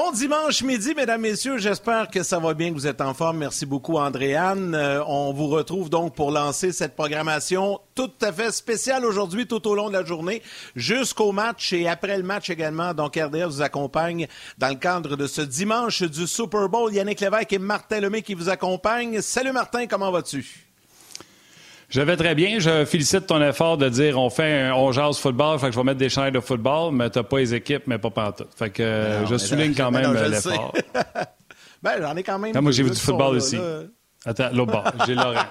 [0.00, 1.58] Bon dimanche midi, mesdames, messieurs.
[1.58, 3.38] J'espère que ça va bien, que vous êtes en forme.
[3.38, 4.72] Merci beaucoup, Andréane.
[4.72, 9.66] Euh, on vous retrouve donc pour lancer cette programmation tout à fait spéciale aujourd'hui, tout
[9.66, 10.40] au long de la journée,
[10.76, 12.94] jusqu'au match et après le match également.
[12.94, 16.94] Donc, RDS vous accompagne dans le cadre de ce dimanche du Super Bowl.
[16.94, 19.20] Yannick Lévesque et Martin Lemay qui vous accompagnent.
[19.20, 20.67] Salut Martin, comment vas-tu?
[21.88, 22.58] Je vais très bien.
[22.58, 25.78] Je félicite ton effort de dire on fait un on jase football, fait que je
[25.78, 28.48] vais mettre des chaînes de football, mais t'as pas les équipes, mais pas pantoute.
[28.56, 30.74] Fait que euh, je souligne quand même l'effort.
[31.82, 32.52] ben, j'en ai quand même.
[32.54, 33.58] Ah, moi, j'ai vu du football ici.
[34.26, 35.44] Attends, l'autre bord, j'ai Laurent.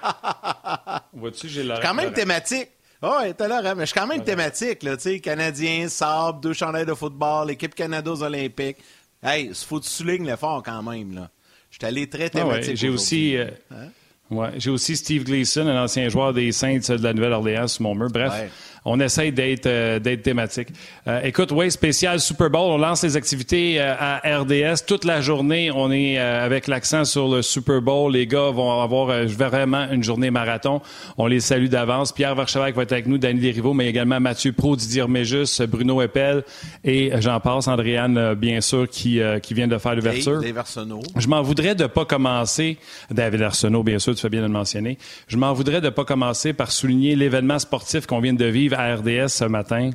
[1.13, 1.79] Vois-tu, j'ai Laurent.
[1.81, 2.69] Quand même thématique.
[3.01, 6.53] Oh, t'es là, mais je suis quand même thématique, là, tu sais, Canadien, sable, deux
[6.53, 8.77] chandelles de football, l'équipe Canada aux Olympiques.
[9.21, 11.29] Hey, il faut que tu soulignes l'effort quand même, là.
[11.69, 12.63] Je suis allé très thématique.
[12.65, 13.37] Ah ouais, j'ai aussi.
[13.37, 13.89] Euh, hein?
[14.29, 14.49] Ouais.
[14.57, 18.09] J'ai aussi Steve Gleason, un ancien joueur des Saints de la Nouvelle-Orléans sur mon mur.
[18.11, 18.51] Bref,
[18.89, 20.69] on essaye d'être euh, d'être thématique.
[21.07, 22.71] Euh, écoute, oui, spécial Super Bowl.
[22.71, 25.69] On lance les activités euh, à RDS toute la journée.
[25.75, 28.13] On est avec l'accent sur le Super Bowl.
[28.13, 30.81] Les gars vont avoir vraiment une journée marathon.
[31.17, 32.13] On les salue d'avance.
[32.13, 36.01] Pierre Verchevac va être avec nous, Danny Desrivaux, mais également Mathieu Pro, Didier Méjus, Bruno
[36.01, 36.43] Eppel
[36.85, 40.39] et j'en passe, Andréane, bien sûr, qui, qui vient de faire l'ouverture.
[40.39, 41.01] David Arsenault.
[41.17, 42.77] Je m'en voudrais de pas commencer,
[43.11, 44.97] David Arsenault, bien sûr, tu fais bien de le mentionner.
[45.27, 48.95] Je m'en voudrais de pas commencer par souligner l'événement sportif qu'on vient de vivre à
[48.95, 49.89] RDS ce matin.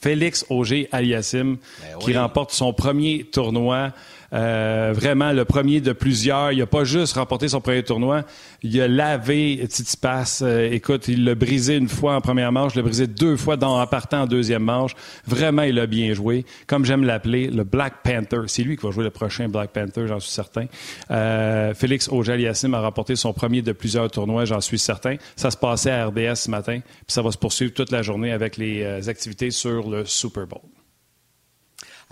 [0.00, 3.92] Félix Auger Aliassim, ben qui remporte son premier tournoi
[4.32, 6.52] euh, vraiment le premier de plusieurs.
[6.52, 8.22] Il n'a pas juste remporté son premier tournoi,
[8.62, 10.40] il a lavé Titipas.
[10.42, 13.56] Euh, écoute, il l'a brisé une fois en première manche, il l'a brisé deux fois
[13.56, 14.94] dans, en partant en deuxième manche.
[15.26, 16.44] Vraiment, il a bien joué.
[16.66, 18.42] Comme j'aime l'appeler, le Black Panther.
[18.46, 20.66] C'est lui qui va jouer le prochain Black Panther, j'en suis certain.
[21.10, 25.16] Euh, Félix Auger-Aliassime a remporté son premier de plusieurs tournois, j'en suis certain.
[25.36, 28.32] Ça se passait à RDS ce matin, puis ça va se poursuivre toute la journée
[28.32, 30.62] avec les activités sur le Super Bowl.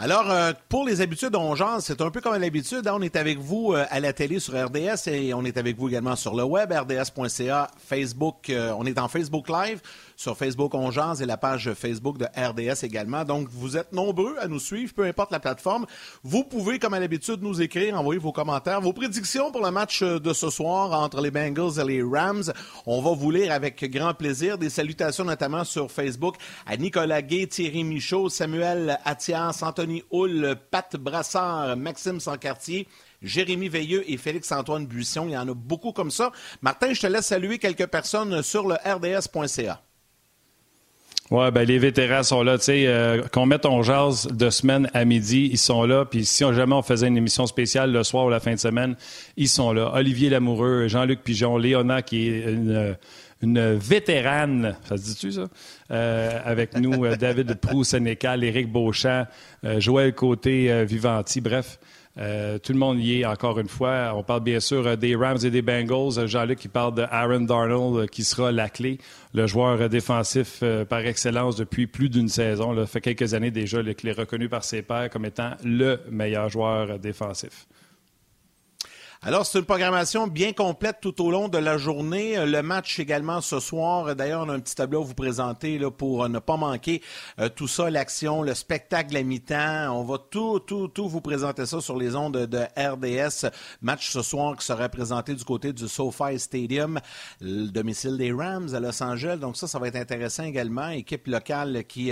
[0.03, 2.87] Alors, euh, pour les habitudes, on c'est un peu comme l'habitude.
[2.87, 2.94] Hein.
[2.97, 5.88] on est avec vous euh, à la télé sur RDS et on est avec vous
[5.88, 8.49] également sur le web, rds.ca, Facebook.
[8.49, 9.83] Euh, on est en Facebook Live
[10.20, 13.25] sur Facebook On et la page Facebook de RDS également.
[13.25, 15.86] Donc, vous êtes nombreux à nous suivre, peu importe la plateforme.
[16.22, 20.03] Vous pouvez, comme à l'habitude, nous écrire, envoyer vos commentaires, vos prédictions pour le match
[20.03, 22.53] de ce soir entre les Bengals et les Rams.
[22.84, 24.58] On va vous lire avec grand plaisir.
[24.58, 30.97] Des salutations notamment sur Facebook à Nicolas Gay, Thierry Michaud, Samuel Attias, Anthony Hull, Pat
[30.98, 32.87] Brassard, Maxime Sancartier.
[33.22, 35.26] Jérémy Veilleux et Félix-Antoine Buisson.
[35.28, 36.31] Il y en a beaucoup comme ça.
[36.60, 39.82] Martin, je te laisse saluer quelques personnes sur le rds.ca.
[41.30, 42.58] Oui, ben les vétérans sont là.
[42.58, 46.04] Tu sais, euh, qu'on mette on jase de semaine à midi, ils sont là.
[46.04, 48.96] Puis si jamais on faisait une émission spéciale le soir ou la fin de semaine,
[49.36, 49.92] ils sont là.
[49.94, 52.96] Olivier Lamoureux, Jean-Luc Pigeon, Léona qui est une,
[53.42, 55.44] une vétérane, ça se dit-tu ça?
[55.92, 59.26] Euh, avec nous, euh, David Prou-Sénécal, Éric Beauchamp,
[59.78, 61.78] Joël Côté, Vivanti, bref.
[62.20, 64.12] Euh, tout le monde y est encore une fois.
[64.14, 66.19] On parle bien sûr euh, des Rams et des Bengals.
[66.19, 68.98] Euh, Jean-Luc qui parle de Aaron Darnold qui sera la clé,
[69.32, 72.76] le joueur défensif par excellence depuis plus d'une saison.
[72.76, 76.48] Ça fait quelques années déjà qu'il est reconnu par ses pairs comme étant le meilleur
[76.48, 77.66] joueur défensif.
[79.22, 82.38] Alors, c'est une programmation bien complète tout au long de la journée.
[82.38, 84.16] Euh, le match également ce soir.
[84.16, 87.03] D'ailleurs, on a un petit tableau à vous présenter là, pour euh, ne pas manquer
[87.38, 89.94] euh, tout ça, l'action, le spectacle à mi-temps.
[89.94, 93.50] On va tout, tout, tout vous présenter ça sur les ondes de RDS.
[93.82, 96.98] Match ce soir qui sera présenté du côté du SoFi Stadium,
[97.42, 99.37] le domicile des Rams à Los Angeles.
[99.37, 100.88] Donc ça, ça va être intéressant également.
[100.88, 102.10] Équipe locale qui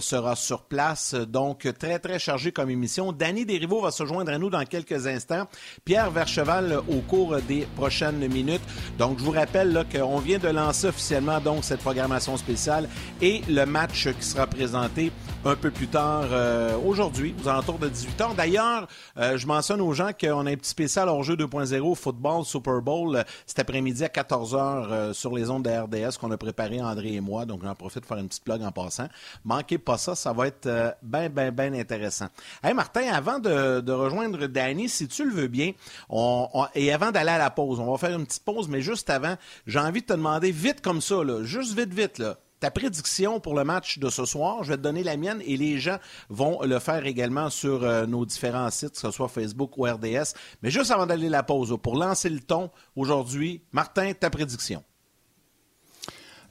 [0.00, 1.12] sera sur place.
[1.12, 3.12] Donc, très, très chargé comme émission.
[3.12, 5.46] Danny Desrivaux va se joindre à nous dans quelques instants.
[5.84, 6.10] Pierre
[6.46, 8.62] Au cours des prochaines minutes.
[8.98, 12.88] Donc, je vous rappelle qu'on vient de lancer officiellement donc cette programmation spéciale
[13.20, 15.10] et le match qui sera présenté
[15.44, 18.36] un peu plus tard euh, aujourd'hui, aux alentours de 18 h.
[18.36, 18.86] D'ailleurs,
[19.16, 22.80] euh, je mentionne aux gens qu'on a un petit spécial hors jeu 2.0 football Super
[22.80, 26.80] Bowl euh, cet après-midi à 14 h sur les ondes de RDS qu'on a préparé
[26.80, 27.44] André et moi.
[27.44, 29.08] Donc, j'en profite pour faire une petite plug en passant.
[29.44, 32.26] Manquez pas ça, ça va être bien, bien, bien intéressant.
[32.62, 35.72] Hey Martin, avant de, de rejoindre Danny, si tu le veux bien,
[36.08, 36.35] on
[36.74, 39.36] et avant d'aller à la pause, on va faire une petite pause, mais juste avant,
[39.66, 42.22] j'ai envie de te demander vite comme ça, juste vite, vite,
[42.60, 44.64] ta prédiction pour le match de ce soir.
[44.64, 45.98] Je vais te donner la mienne et les gens
[46.28, 50.34] vont le faire également sur euh, nos différents sites, que ce soit Facebook ou RDS.
[50.62, 54.82] Mais juste avant d'aller à la pause, pour lancer le ton aujourd'hui, Martin, ta prédiction.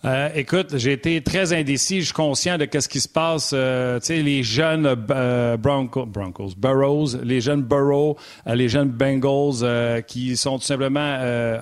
[0.04, 2.02] Euh, écoute, j'ai été très indécis.
[2.02, 3.52] Je suis conscient de ce qui se passe.
[3.54, 6.06] Euh, tu sais, les jeunes euh, Broncos,
[6.58, 11.18] Burrows, les jeunes Burrow, les jeunes Bengals qui sont tout simplement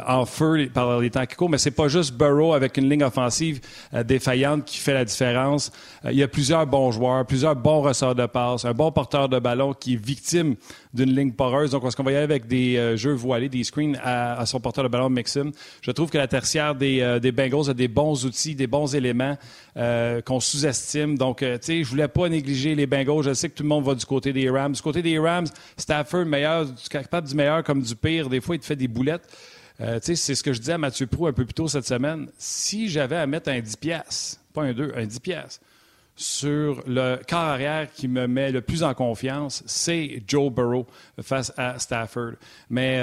[0.08, 1.50] en feu par les temps qui courent.
[1.50, 3.62] Mais c'est pas juste Burrow avec une ligne offensive
[4.06, 5.72] défaillante qui fait la différence.
[6.06, 9.40] il y a plusieurs bons joueurs, plusieurs bons ressorts de passe, un bon porteur de
[9.40, 10.56] ballon qui est victime
[10.94, 11.72] d'une ligne poreuse.
[11.72, 14.84] Donc, est-ce qu'on va y aller avec des jeux voilés, des screens à, son porteur
[14.84, 15.52] de ballon Mixon?
[15.82, 19.38] Je trouve que la tertiaire des, des Bengals a des bons outils des bons éléments
[19.78, 21.18] euh, qu'on sous-estime.
[21.18, 23.24] Donc, euh, tu sais, je voulais pas négliger les Bengals.
[23.24, 24.74] Je sais que tout le monde va du côté des Rams.
[24.74, 25.48] Du côté des Rams,
[25.78, 28.30] Stafford, meilleur, capable du meilleur comme du pire.
[28.30, 29.28] Des fois, il te fait des boulettes.
[29.82, 31.68] Euh, tu sais, c'est ce que je disais à Mathieu Prou un peu plus tôt
[31.68, 32.28] cette semaine.
[32.38, 35.60] Si j'avais à mettre un 10 pièces, pas un 2, un 10 pièces
[36.16, 40.86] sur le corps arrière qui me met le plus en confiance, c'est Joe Burrow
[41.22, 42.34] face à Stafford.
[42.70, 43.00] Mais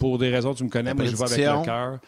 [0.00, 1.98] pour des raisons, tu me connais, moi je vais avec le cœur.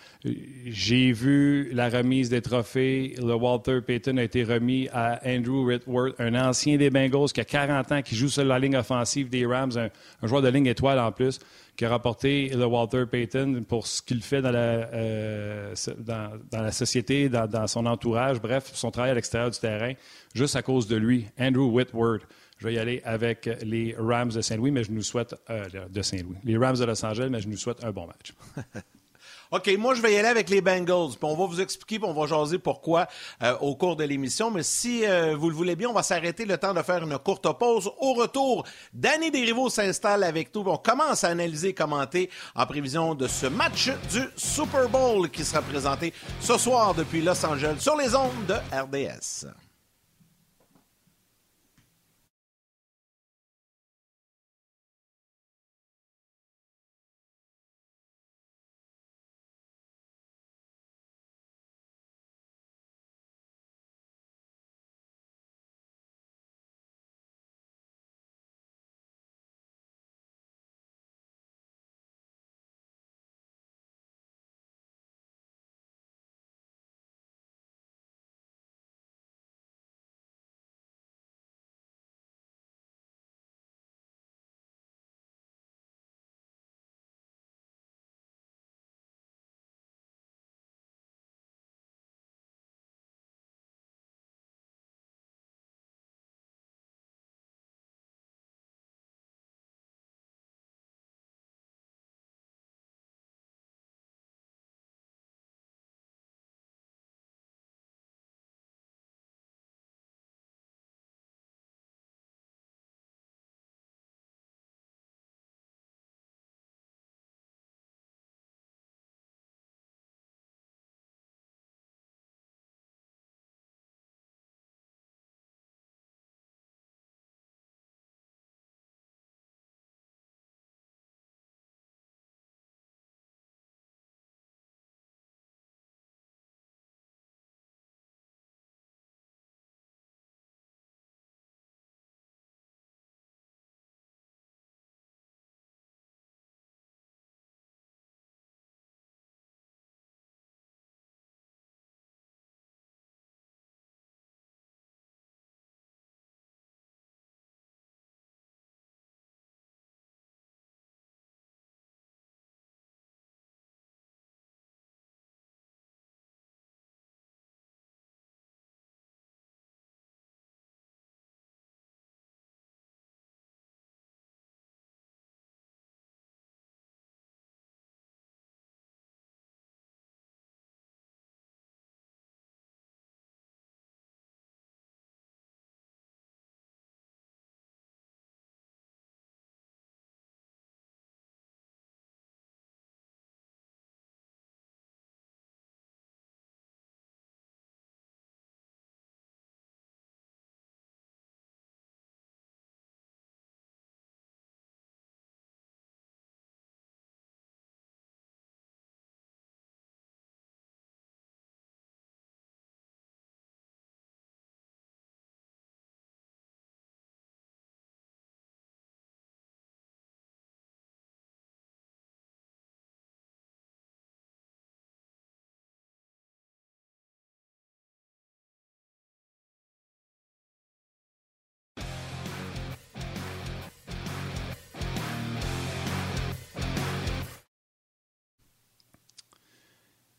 [0.65, 3.15] J'ai vu la remise des trophées.
[3.19, 7.45] Le Walter Payton a été remis à Andrew Whitworth, un ancien des Bengals qui a
[7.45, 10.99] 40 ans, qui joue sur la ligne offensive des Rams, un, joueur de ligne étoile
[10.99, 11.39] en plus,
[11.77, 16.73] qui a rapporté le Walter Payton pour ce qu'il fait dans la, euh, dans, la
[16.73, 19.93] société, dans, dans, son entourage, bref, son travail à l'extérieur du terrain,
[20.35, 22.23] juste à cause de lui, Andrew Whitworth.
[22.63, 26.01] Je vais y aller avec les Rams de Saint-Louis, mais je nous souhaite euh, de
[26.01, 26.37] Saint-Louis.
[26.45, 28.35] Les Rams de Los Angeles, mais je nous souhaite un bon match.
[29.51, 31.09] OK, moi, je vais y aller avec les Bengals.
[31.09, 33.09] Puis on va vous expliquer, on va jaser pourquoi
[33.43, 34.53] euh, au cours de l'émission.
[34.53, 37.19] Mais si euh, vous le voulez bien, on va s'arrêter le temps de faire une
[37.19, 37.91] courte pause.
[37.99, 40.63] Au retour, Danny Desrivaux s'installe avec nous.
[40.65, 45.43] On commence à analyser et commenter en prévision de ce match du Super Bowl qui
[45.45, 49.49] sera présenté ce soir depuis Los Angeles sur les ondes de RDS.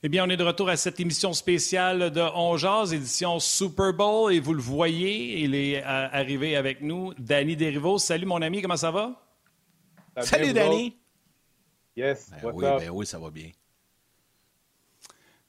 [0.05, 2.57] Eh bien, on est de retour à cette émission spéciale de On
[2.91, 7.98] édition Super Bowl, et vous le voyez, il est euh, arrivé avec nous, Danny Derivo.
[7.98, 9.13] Salut mon ami, comment ça va?
[10.19, 10.93] Salut Danny!
[11.95, 13.51] Yes, ben oui, ben oui, ça va bien.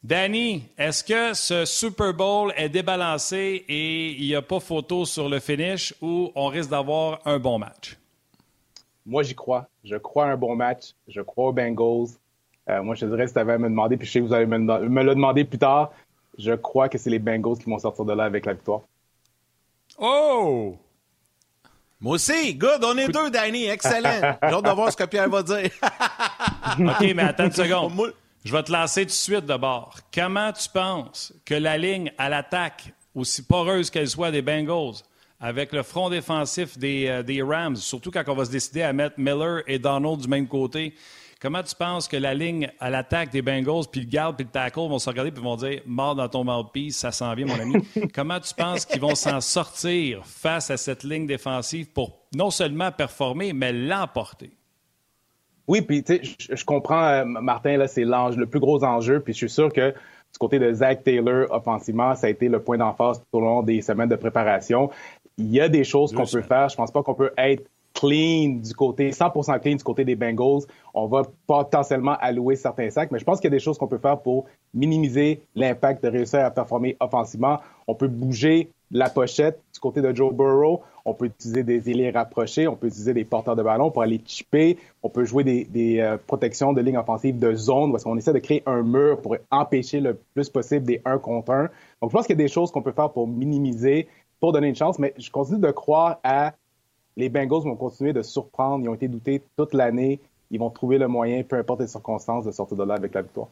[0.04, 5.28] Danny, est-ce que ce Super Bowl est débalancé et il n'y a pas photo sur
[5.28, 7.98] le finish ou on risque d'avoir un bon match?
[9.04, 9.68] Moi, j'y crois.
[9.82, 10.94] Je crois à un bon match.
[11.08, 12.10] Je crois aux Bengals.
[12.70, 14.24] Euh, moi, je te dirais, si tu avais à me demander, puis je sais que
[14.24, 15.92] vous allez me, me le demander plus tard,
[16.38, 18.80] je crois que c'est les Bengals qui vont sortir de là avec la victoire.
[19.98, 20.76] Oh!
[22.00, 24.36] Moi aussi, good, on est deux, Danny, excellent.
[24.42, 25.70] J'ai hâte de voir ce que Pierre va dire.
[26.78, 28.12] OK, mais attends une seconde.
[28.44, 29.96] Je vais te lancer tout de suite d'abord.
[30.12, 34.96] Comment tu penses que la ligne à l'attaque, aussi poreuse qu'elle soit des Bengals,
[35.40, 38.92] avec le front défensif des, euh, des Rams, surtout quand on va se décider à
[38.92, 40.94] mettre Miller et Donald du même côté,
[41.44, 44.50] Comment tu penses que la ligne à l'attaque des Bengals, puis le garde, puis le
[44.50, 47.60] tackle vont se regarder puis vont dire mort dans ton mouthpiece, ça s'en vient, mon
[47.60, 47.86] ami?
[48.14, 52.90] Comment tu penses qu'ils vont s'en sortir face à cette ligne défensive pour non seulement
[52.92, 54.52] performer, mais l'emporter?
[55.68, 59.34] Oui, puis tu sais, je comprends, euh, Martin, là, c'est le plus gros enjeu, puis
[59.34, 62.78] je suis sûr que du côté de Zach Taylor, offensivement, ça a été le point
[62.78, 64.88] d'emphase tout au long des semaines de préparation.
[65.36, 66.70] Il y a des choses qu'on peut faire.
[66.70, 67.68] Je pense pas qu'on peut être
[68.04, 70.62] clean du côté, 100% clean du côté des Bengals.
[70.92, 73.88] On va potentiellement allouer certains sacs, mais je pense qu'il y a des choses qu'on
[73.88, 77.58] peut faire pour minimiser l'impact de réussir à performer offensivement.
[77.86, 80.82] On peut bouger la pochette du côté de Joe Burrow.
[81.04, 82.68] On peut utiliser des ailiers rapprochés.
[82.68, 84.78] On peut utiliser des porteurs de ballon pour aller chipper.
[85.02, 88.38] On peut jouer des, euh, protections de ligne offensive de zone parce qu'on essaie de
[88.38, 91.62] créer un mur pour empêcher le plus possible des 1 contre 1.
[92.00, 94.06] Donc, je pense qu'il y a des choses qu'on peut faire pour minimiser,
[94.40, 96.52] pour donner une chance, mais je continue de croire à
[97.16, 98.84] les Bengals vont continuer de surprendre.
[98.84, 100.20] Ils ont été doutés toute l'année.
[100.50, 103.22] Ils vont trouver le moyen, peu importe les circonstances, de sortir de là avec la
[103.22, 103.48] victoire.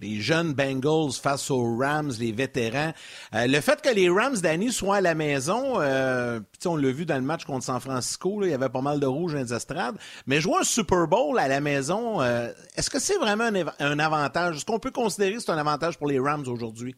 [0.00, 2.92] Les jeunes Bengals face aux Rams, les vétérans.
[3.34, 7.04] Euh, le fait que les Rams d'Annie soient à la maison, euh, on l'a vu
[7.04, 9.98] dans le match contre San Francisco, il y avait pas mal de rouge dans les.
[10.26, 13.98] Mais jouer un Super Bowl à la maison, euh, est-ce que c'est vraiment un, un
[13.98, 14.56] avantage?
[14.56, 16.94] Est-ce qu'on peut considérer que c'est un avantage pour les Rams aujourd'hui?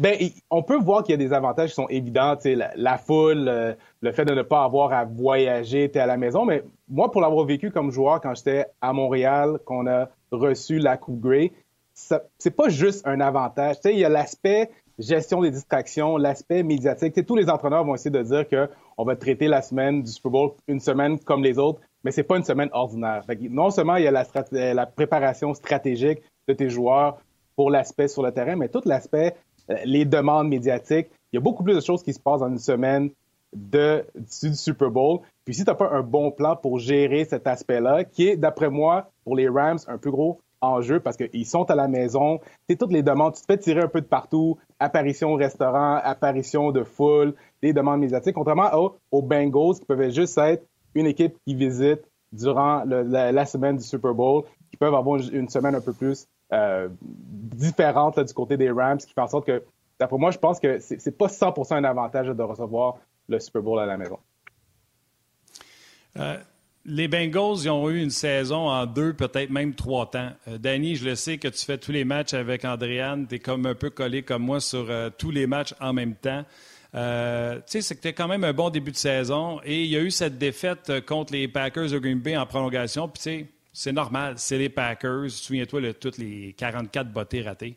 [0.00, 0.16] Ben,
[0.50, 3.74] on peut voir qu'il y a des avantages qui sont évidents, la, la foule, euh,
[4.00, 6.46] le fait de ne pas avoir à voyager, à la maison.
[6.46, 10.96] Mais moi, pour l'avoir vécu comme joueur quand j'étais à Montréal, qu'on a reçu la
[10.96, 11.52] Coupe Grey,
[11.92, 13.76] c'est pas juste un avantage.
[13.84, 17.26] il y a l'aspect gestion des distractions, l'aspect médiatique.
[17.26, 20.30] tous les entraîneurs vont essayer de dire que on va traiter la semaine du Super
[20.30, 23.24] Bowl une semaine comme les autres, mais c'est pas une semaine ordinaire.
[23.50, 24.24] non seulement il y a la,
[24.72, 27.18] la préparation stratégique de tes joueurs
[27.54, 29.34] pour l'aspect sur le terrain, mais tout l'aspect
[29.84, 31.08] les demandes médiatiques.
[31.32, 33.10] Il y a beaucoup plus de choses qui se passent dans une semaine
[33.52, 35.20] du Super Bowl.
[35.44, 38.70] Puis si tu n'as pas un bon plan pour gérer cet aspect-là, qui est, d'après
[38.70, 42.40] moi, pour les Rams, un plus gros enjeu parce qu'ils sont à la maison.
[42.68, 43.34] C'est toutes les demandes.
[43.34, 44.58] Tu te fais tirer un peu de partout.
[44.78, 48.34] Apparition au restaurant, apparition de foule, des demandes médiatiques.
[48.34, 48.70] Contrairement
[49.10, 54.14] aux, Bengals qui peuvent juste être une équipe qui visite durant la, semaine du Super
[54.14, 58.98] Bowl, qui peuvent avoir une semaine un peu plus euh, différente du côté des Rams,
[58.98, 59.62] qui fait en sorte que,
[59.98, 63.78] d'après moi, je pense que c'est pas 100% un avantage de recevoir le Super Bowl
[63.78, 64.18] à la maison.
[66.18, 66.36] Euh,
[66.86, 70.30] les Bengals, ils ont eu une saison en deux, peut-être même trois temps.
[70.48, 73.28] Euh, Danny, je le sais que tu fais tous les matchs avec Andréane.
[73.28, 74.88] Tu es comme un peu collé comme moi sur
[75.18, 76.44] tous les matchs en même temps.
[76.92, 80.10] tu sais, as quand même un bon début de saison et il y a eu
[80.10, 83.06] cette défaite contre les Packers de Green Bay en prolongation.
[83.06, 85.30] Puis, tu sais, c'est normal, c'est les Packers.
[85.30, 87.76] Souviens-toi de toutes les 44 bottées ratées.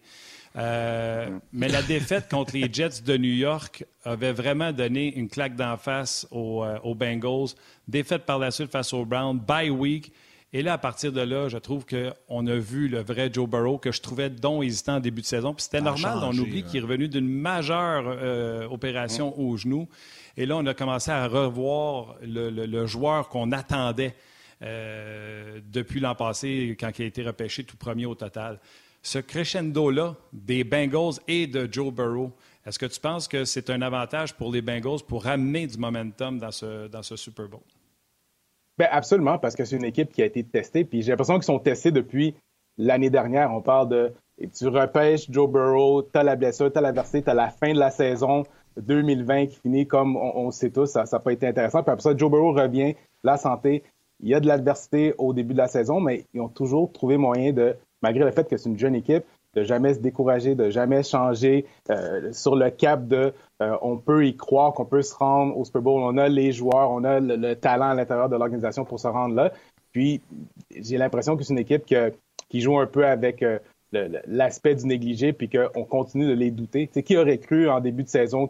[0.55, 5.55] Euh, mais la défaite contre les Jets de New York avait vraiment donné une claque
[5.55, 7.50] d'en face euh, aux, Bengals.
[7.88, 10.12] Défaite par la suite face aux Browns, bye week.
[10.55, 13.79] Et là, à partir de là, je trouve qu'on a vu le vrai Joe Burrow
[13.79, 15.55] que je trouvais don hésitant en début de saison.
[15.55, 19.89] Puis c'était normal, on oublie qu'il est revenu d'une majeure euh, opération au genou.
[20.38, 24.15] Et là, on a commencé à revoir le joueur qu'on attendait.
[24.62, 28.60] Euh, depuis l'an passé, quand il a été repêché tout premier au total.
[29.01, 32.31] Ce crescendo-là des Bengals et de Joe Burrow,
[32.65, 36.39] est-ce que tu penses que c'est un avantage pour les Bengals pour ramener du momentum
[36.39, 37.60] dans ce, dans ce Super Bowl?
[38.77, 40.86] Bien, absolument, parce que c'est une équipe qui a été testée.
[40.86, 42.36] Puis j'ai l'impression qu'ils sont testés depuis
[42.77, 43.51] l'année dernière.
[43.51, 44.13] On parle de
[44.53, 47.74] tu repêches Joe Burrow, tu as la blessure, tu as l'adversité, tu as la fin
[47.74, 48.43] de la saison
[48.77, 51.83] 2020 qui finit comme on, sait tous, ça n'a pas été intéressant.
[51.83, 53.83] Puis après ça, Joe Burrow revient, la santé,
[54.20, 57.17] il y a de l'adversité au début de la saison, mais ils ont toujours trouvé
[57.17, 59.24] moyen de, malgré le fait que c'est une jeune équipe,
[59.55, 64.25] de jamais se décourager, de jamais changer euh, sur le cap de euh, on peut
[64.25, 66.01] y croire qu'on peut se rendre au Super Bowl.
[66.03, 69.36] On a les joueurs, on a le, talent à l'intérieur de l'organisation pour se rendre
[69.36, 69.51] là.
[69.91, 70.22] Puis
[70.75, 73.60] j'ai l'impression que c'est une équipe qui joue un peu avec euh,
[74.25, 76.89] l'aspect du négligé puis qu'on continue de les douter.
[76.91, 78.48] sais, qui aurait cru en début de saison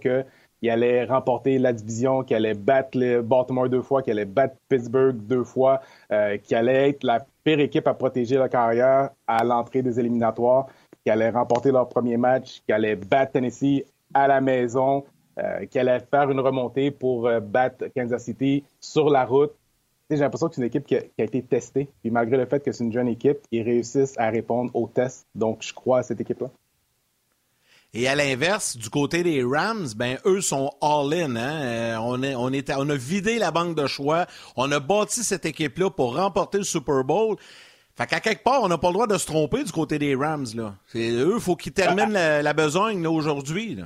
[0.63, 5.17] qu'il allait remporter la division, qu'il allait battre Baltimore deux fois, qu'il allait battre Pittsburgh
[5.17, 9.81] deux fois, euh, qu'il allait être la pire équipe à protéger la carrière à l'entrée
[9.81, 10.67] des éliminatoires,
[11.03, 15.03] qu'il allait remporter leur premier match, qu'il allait battre Tennessee à la maison,
[15.37, 19.53] euh, qu'il allait faire une remontée pour euh, battre Kansas City sur la route
[20.09, 21.89] j'ai l'impression que c'est une équipe qui a, été testée.
[22.01, 25.25] Puis malgré le fait que c'est une jeune équipe, ils réussissent à répondre aux tests.
[25.33, 26.51] Donc, je crois à cette équipe-là.
[27.95, 31.35] Et à l'inverse, du côté des Rams, ben eux sont all-in.
[31.35, 31.61] Hein?
[31.61, 34.25] Euh, on, a vidé la banque de choix.
[34.55, 37.35] On a bâti cette équipe-là pour remporter le Super Bowl.
[37.95, 40.15] Fait qu'à quelque part, on n'a pas le droit de se tromper du côté des
[40.15, 40.47] Rams.
[40.55, 40.73] Là.
[40.87, 43.77] C'est, eux, il faut qu'ils terminent la, besogne aujourd'hui.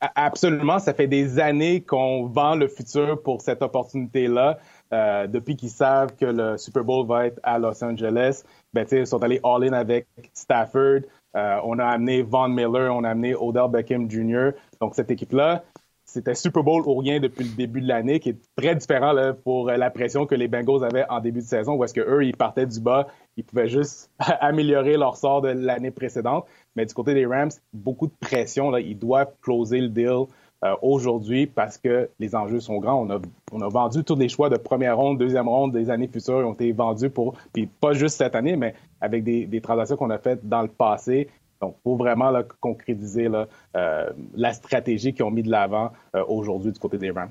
[0.00, 0.78] Absolument.
[0.78, 4.58] Ça fait des années qu'on vend le futur pour cette opportunité-là.
[4.94, 8.42] Euh, depuis qu'ils savent que le Super Bowl va être à Los Angeles,
[8.72, 11.00] ben, ils sont allés all-in avec Stafford.
[11.36, 14.50] Euh, on a amené Von Miller, on a amené Odell Beckham Jr.
[14.80, 15.64] Donc, cette équipe-là,
[16.04, 19.68] c'était Super Bowl ou rien depuis le début de l'année, qui est très différent pour
[19.68, 22.66] la pression que les Bengals avaient en début de saison, où est-ce qu'eux, ils partaient
[22.66, 26.46] du bas, ils pouvaient juste améliorer leur sort de l'année précédente.
[26.76, 30.26] Mais du côté des Rams, beaucoup de pression, là, ils doivent closer le deal
[30.64, 33.02] euh, aujourd'hui parce que les enjeux sont grands.
[33.02, 33.18] On a,
[33.50, 36.52] on a vendu tous les choix de première ronde, deuxième ronde des années futures ont
[36.52, 40.18] été vendus pour, puis pas juste cette année, mais avec des, des transactions qu'on a
[40.18, 41.28] faites dans le passé.
[41.60, 46.24] Donc, faut vraiment là, concrétiser là, euh, la stratégie qu'ils ont mis de l'avant euh,
[46.28, 47.30] aujourd'hui du côté des Rams.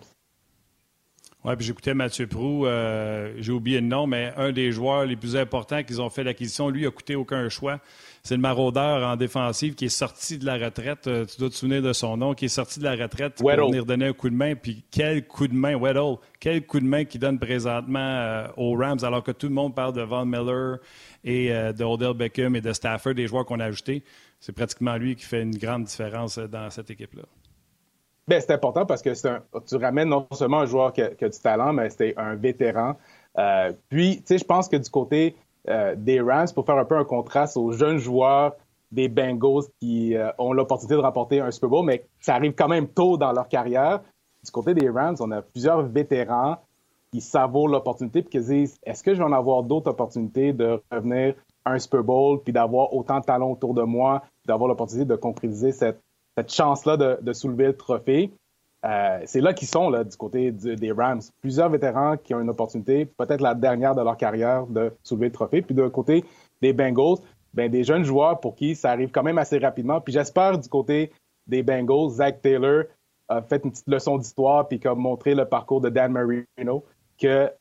[1.44, 2.68] Oui, puis j'écoutais Mathieu Prou,
[3.38, 6.70] j'ai oublié le nom, mais un des joueurs les plus importants qu'ils ont fait l'acquisition,
[6.70, 7.80] lui, a coûté aucun choix.
[8.24, 11.08] C'est le maraudeur en défensive qui est sorti de la retraite.
[11.08, 13.50] Euh, tu dois te souvenir de son nom, qui est sorti de la retraite pour
[13.50, 14.54] venir donner un coup de main.
[14.54, 18.76] Puis quel coup de main, Weddle, quel coup de main qu'il donne présentement euh, aux
[18.76, 20.78] Rams, alors que tout le monde parle de Von Miller
[21.24, 24.04] et euh, de Odell Beckham et de Stafford, des joueurs qu'on a ajoutés.
[24.40, 27.24] C'est pratiquement lui qui fait une grande différence dans cette équipe-là.
[28.28, 29.10] Ben, c'est important parce que
[29.68, 32.98] tu ramènes non seulement un joueur qui a, du talent, mais c'est un vétéran.
[33.90, 35.36] puis, tu sais, je pense que du côté
[35.70, 38.54] euh, des Rams pour faire un peu un contraste aux jeunes joueurs
[38.92, 42.68] des Bengals qui euh, ont l'opportunité de remporter un Super Bowl, mais ça arrive quand
[42.68, 44.02] même tôt dans leur carrière.
[44.44, 46.58] Du côté des Rams, on a plusieurs vétérans
[47.12, 50.82] qui savourent l'opportunité puis qui disent est-ce que je vais en avoir d'autres opportunités de
[50.92, 55.16] revenir un Super Bowl puis d'avoir autant de talent autour de moi, d'avoir l'opportunité de
[55.16, 56.02] concrétiser cette,
[56.48, 58.32] chance-là de, soulever le trophée?
[58.84, 61.22] Euh, c'est là qu'ils sont là, du côté des Rams.
[61.42, 65.32] Plusieurs vétérans qui ont une opportunité, peut-être la dernière de leur carrière, de soulever le
[65.32, 65.62] trophée.
[65.62, 66.26] Puis de côté
[66.62, 67.18] des Bengals,
[67.54, 70.02] ben, des jeunes joueurs pour qui ça arrive quand même assez rapidement.
[70.02, 71.12] Puis j'espère du côté
[71.48, 72.86] des Bengals, Zach Taylor
[73.28, 76.84] a fait une petite leçon d'histoire puis a montré le parcours de Dan Marino,
[77.18, 77.52] que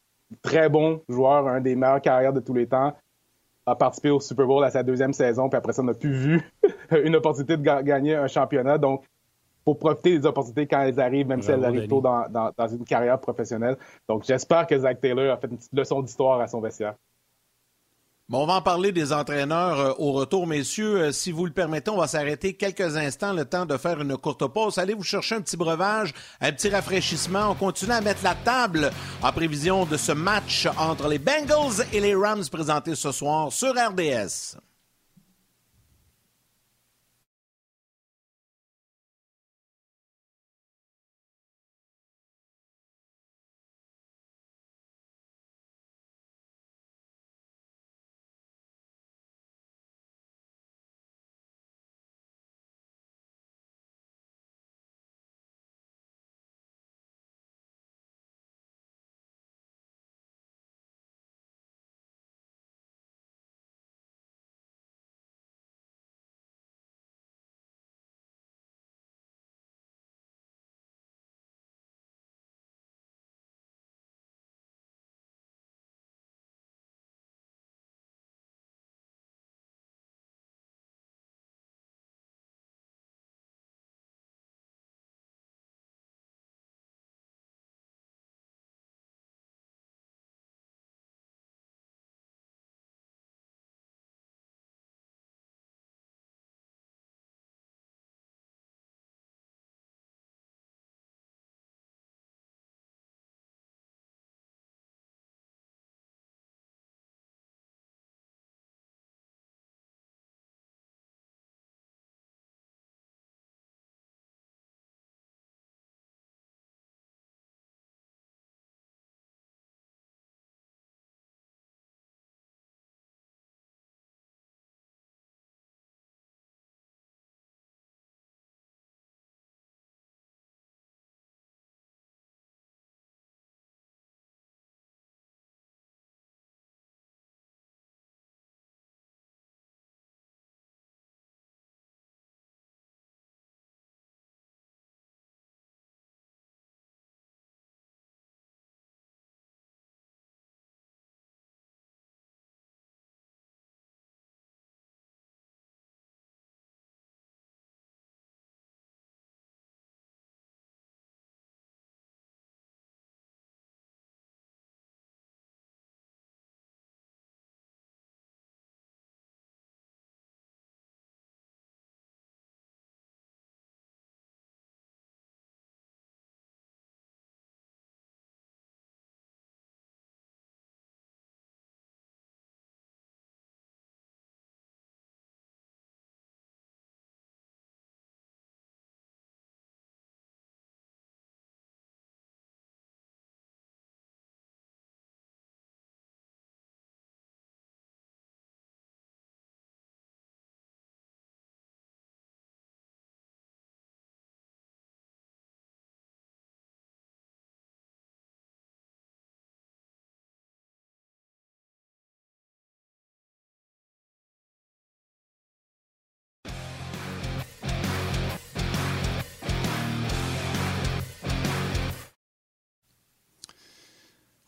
[0.43, 2.95] très bon joueur, un des meilleures carrières de tous les temps,
[3.67, 6.13] a participé au Super Bowl à sa deuxième saison, puis après ça, on n'a plus
[6.13, 6.51] vu
[7.05, 8.79] une opportunité de gagner un championnat.
[8.79, 9.05] Donc,
[9.65, 13.21] pour profiter des opportunités quand elles arrivent, même si elles arrivent tôt dans, une carrière
[13.21, 13.77] professionnelle.
[14.09, 16.95] Donc, j'espère que Zach Taylor a fait une petite leçon d'histoire à son vestiaire.
[18.31, 21.01] Bon, on va en parler des entraîneurs euh, au retour, messieurs.
[21.01, 24.17] Euh, si vous le permettez, on va s'arrêter quelques instants, le temps de faire une
[24.17, 24.79] courte pause.
[24.79, 27.51] Allez vous chercher un petit breuvage, un petit rafraîchissement.
[27.51, 31.99] On continue à mettre la table en prévision de ce match entre les Bengals et
[31.99, 34.61] les Rams présentés ce soir sur RDS.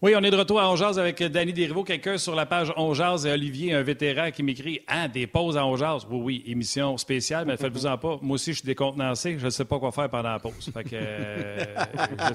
[0.03, 1.85] Oui, on est de retour à Ongeaz avec Danny Desrivaux.
[1.85, 5.65] Quelqu'un sur la page Ongeaz et Olivier, un vétéran qui m'écrit Ah, des pauses à
[5.65, 6.09] Ongeaz.
[6.11, 8.19] Oui, oui, émission spéciale, mais faites-vous-en pas.
[8.21, 9.39] Moi aussi, je suis décontenancé.
[9.39, 10.73] Je ne sais pas quoi faire pendant la pause.
[10.75, 11.65] Fait que, euh,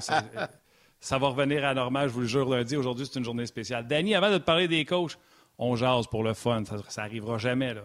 [0.98, 2.74] ça va revenir à normal, je vous le jure, lundi.
[2.74, 3.86] Aujourd'hui, c'est une journée spéciale.
[3.86, 5.18] Danny, avant de parler des coachs,
[5.58, 5.76] on
[6.10, 6.64] pour le fun.
[6.64, 7.82] Ça, ça arrivera jamais, là.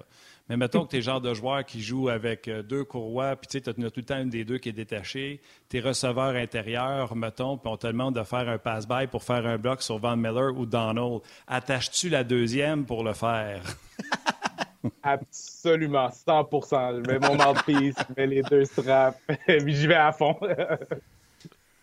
[0.53, 3.59] Mais mettons que tu es genre de joueur qui joue avec euh, deux courroies, puis
[3.59, 5.41] tu as tout le temps une des deux qui est détachée.
[5.67, 9.47] Tu es receveur intérieur, mettons, puis on te demande de faire un pass-by pour faire
[9.47, 11.21] un bloc sur Van Miller ou Donald.
[11.47, 13.63] Attaches-tu la deuxième pour le faire?
[15.01, 20.11] Absolument, 100 Je mets mon mouthpiece, je mets les deux straps, puis j'y vais à
[20.11, 20.37] fond.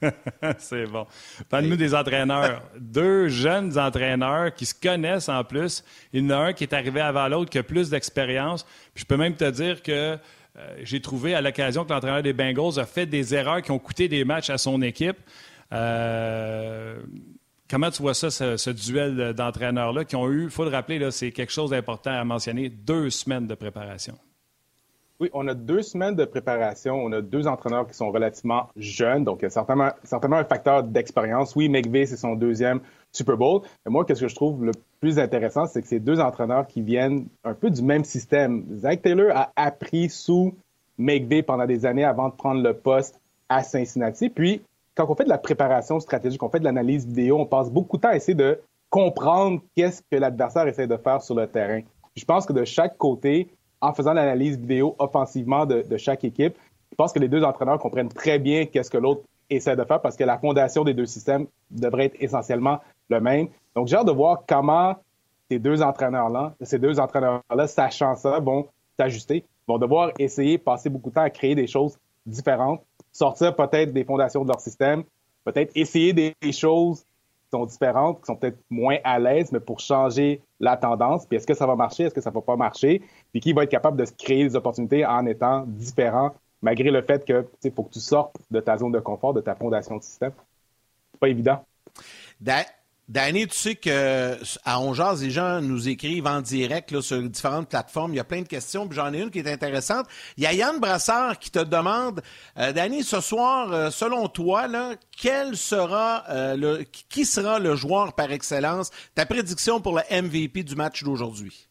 [0.59, 1.07] c'est bon.
[1.49, 2.63] Parle-nous des entraîneurs.
[2.79, 5.85] Deux jeunes entraîneurs qui se connaissent en plus.
[6.13, 8.67] Il y en a un qui est arrivé avant l'autre, qui a plus d'expérience.
[8.95, 10.19] je peux même te dire que
[10.57, 13.79] euh, j'ai trouvé à l'occasion que l'entraîneur des Bengals a fait des erreurs qui ont
[13.79, 15.19] coûté des matchs à son équipe.
[15.73, 17.01] Euh,
[17.69, 21.31] comment tu vois ça, ce, duel d'entraîneurs-là qui ont eu, il faut le rappeler, c'est
[21.31, 24.19] quelque chose d'important à mentionner, deux semaines de préparation?
[25.21, 26.95] Oui, on a deux semaines de préparation.
[26.95, 29.91] On a deux entraîneurs qui sont relativement jeunes, donc il y a certainement,
[30.37, 31.55] un facteur d'expérience.
[31.55, 32.81] Oui, McVay, c'est son deuxième
[33.13, 33.61] Super Bowl.
[33.85, 36.81] Mais moi, qu'est-ce que je trouve le plus intéressant, c'est que c'est deux entraîneurs qui
[36.81, 38.65] viennent un peu du même système.
[38.79, 40.55] Zach Taylor a appris sous
[40.97, 44.31] McVay pendant des années avant de prendre le poste à Cincinnati.
[44.31, 44.63] Puis,
[44.95, 47.99] quand on fait de la préparation stratégique, on fait de l'analyse vidéo, on passe beaucoup
[47.99, 51.83] de temps à essayer de comprendre qu'est-ce que l'adversaire essaie de faire sur le terrain.
[52.17, 53.49] je pense que de chaque côté,
[53.81, 56.57] en faisant l'analyse vidéo offensivement de, chaque équipe.
[56.91, 60.01] Je pense que les deux entraîneurs comprennent très bien qu'est-ce que l'autre essaie de faire
[60.01, 63.49] parce que la fondation des deux systèmes devrait être essentiellement le même.
[63.75, 64.97] Donc, j'ai hâte de voir comment
[65.51, 71.11] ces deux entraîneurs-là, ces deux entraîneurs-là, sachant ça, vont s'ajuster, vont devoir essayer, passer beaucoup
[71.11, 75.03] de temps à créer des choses différentes, sortir peut-être des fondations de leur système,
[75.45, 77.05] peut-être essayer des choses
[77.51, 81.27] sont différentes, qui sont peut-être moins à l'aise, mais pour changer la tendance.
[81.27, 83.03] Puis est-ce que ça va marcher, est-ce que ça va pas marcher?
[83.33, 86.33] Puis qui va être capable de se créer des opportunités en étant différent,
[86.63, 89.41] malgré le fait que il faut que tu sortes de ta zone de confort, de
[89.41, 90.33] ta fondation de système.
[91.13, 91.65] C'est pas évident.
[93.11, 98.13] Danny, tu sais que à Ongeaz, les gens nous écrivent en direct sur différentes plateformes.
[98.13, 98.87] Il y a plein de questions.
[98.87, 100.07] Puis j'en ai une qui est intéressante.
[100.37, 102.21] Il y a Yann Brassard qui te demande,
[102.57, 104.95] euh, Danny, ce soir, euh, selon toi, euh,
[107.09, 108.93] qui sera le joueur par excellence?
[109.17, 111.67] Ta prédiction pour le MVP du match d'aujourd'hui?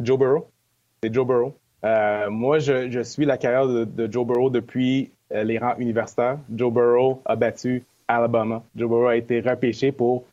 [0.00, 0.48] Joe Burrow.
[1.02, 1.58] C'est Joe Burrow.
[2.30, 6.38] moi, je, suis la carrière de Joe Burrow depuis les rangs universitaires.
[6.50, 7.84] Joe Burrow a battu
[8.16, 8.62] Alabama.
[8.76, 10.24] Joe Burrow a été repêché pour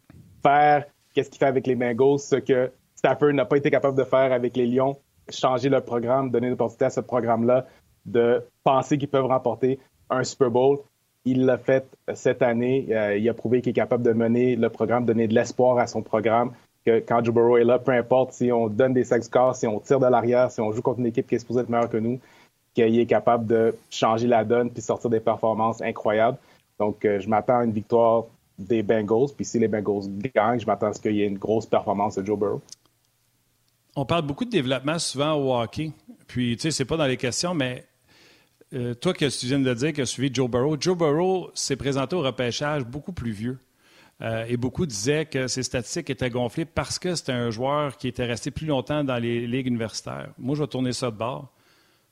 [0.43, 4.03] faire qu'est-ce qu'il fait avec les Bengals, ce que Stafford n'a pas été capable de
[4.03, 4.97] faire avec les Lions,
[5.29, 7.65] changer le programme, donner l'opportunité à ce programme-là
[8.05, 10.79] de penser qu'ils peuvent remporter un Super Bowl.
[11.25, 12.87] Il l'a fait cette année.
[12.91, 15.87] Euh, il a prouvé qu'il est capable de mener le programme, donner de l'espoir à
[15.87, 16.51] son programme.
[16.85, 19.67] Que quand Joe Burrow est là, peu importe si on donne des sex scores, si
[19.67, 21.89] on tire de l'arrière, si on joue contre une équipe qui est supposée être meilleure
[21.89, 22.19] que nous,
[22.73, 26.37] qu'il est capable de changer la donne puis sortir des performances incroyables.
[26.79, 28.25] Donc, euh, je m'attends à une victoire
[28.57, 29.29] des Bengals.
[29.35, 32.15] Puis si les Bengals gagnent, je m'attends à ce qu'il y ait une grosse performance
[32.15, 32.61] de Joe Burrow.
[33.95, 35.91] On parle beaucoup de développement souvent au hockey.
[36.27, 37.85] Puis, tu sais, c'est pas dans les questions, mais
[38.73, 41.75] euh, toi, que tu viens de dire, qui as suivi Joe Burrow, Joe Burrow s'est
[41.75, 43.57] présenté au repêchage beaucoup plus vieux.
[44.21, 48.09] Euh, et beaucoup disaient que ses statistiques étaient gonflées parce que c'était un joueur qui
[48.09, 50.29] était resté plus longtemps dans les ligues universitaires.
[50.37, 51.53] Moi, je vais tourner ça de bord.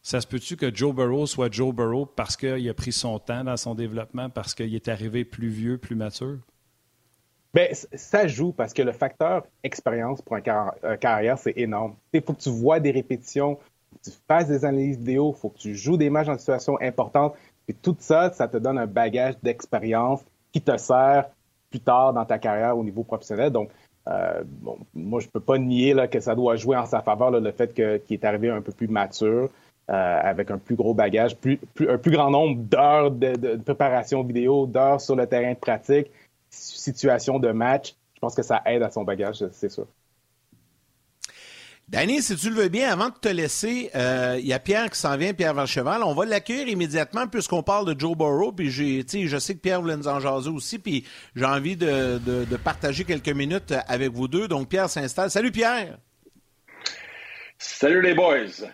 [0.07, 3.43] Ça se peut-tu que Joe Burrow soit Joe Burrow parce qu'il a pris son temps
[3.43, 6.37] dans son développement, parce qu'il est arrivé plus vieux, plus mature?
[7.53, 11.95] Bien, ça joue parce que le facteur expérience pour un carrière, c'est énorme.
[12.13, 15.49] Il faut que tu vois des répétitions, que tu fasses des analyses vidéo, il faut
[15.49, 17.35] que tu joues des matchs en situation importante.
[17.67, 20.21] Et tout ça, ça te donne un bagage d'expérience
[20.53, 21.29] qui te sert
[21.69, 23.51] plus tard dans ta carrière au niveau professionnel.
[23.51, 23.71] Donc,
[24.07, 24.41] euh,
[24.93, 27.73] moi, je ne peux pas nier que ça doit jouer en sa faveur le fait
[27.73, 29.49] qu'il est arrivé un peu plus mature.
[29.89, 34.65] Euh, avec un plus gros bagage, plus, un plus grand nombre d'heures de, préparation vidéo,
[34.65, 36.11] d'heures sur le terrain de pratique,
[36.49, 37.95] situation de match.
[38.15, 39.87] Je pense que ça aide à son bagage, c'est sûr.
[41.87, 44.89] Danny, si tu le veux bien, avant de te laisser, il euh, y a Pierre
[44.89, 46.03] qui s'en vient, Pierre Cheval.
[46.03, 48.51] On va l'accueillir immédiatement puisqu'on parle de Joe Burrow.
[48.51, 50.79] Puis j'ai, je sais que Pierre voulait nous en jaser aussi.
[50.79, 54.49] Puis j'ai envie de, de, partager quelques minutes avec vous deux.
[54.49, 55.31] Donc Pierre s'installe.
[55.31, 55.97] Salut Pierre.
[57.57, 58.67] Salut les boys.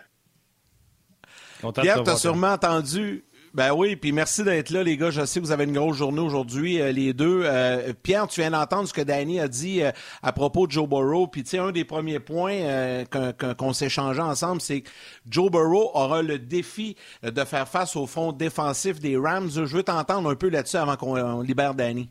[1.72, 3.24] Pierre, tu as sûrement entendu.
[3.54, 5.12] Ben oui, puis merci d'être là, les gars.
[5.12, 7.42] Je sais que vous avez une grosse journée aujourd'hui, euh, les deux.
[7.44, 9.92] Euh, Pierre, tu viens d'entendre ce que Danny a dit euh,
[10.24, 11.28] à propos de Joe Burrow.
[11.28, 13.04] Puis, tu sais, un des premiers points
[13.56, 14.90] qu'on s'est changé ensemble, c'est que
[15.30, 19.48] Joe Burrow aura le défi de faire face au fond défensif des Rams.
[19.48, 22.10] Je veux t'entendre un peu là-dessus avant qu'on libère Danny.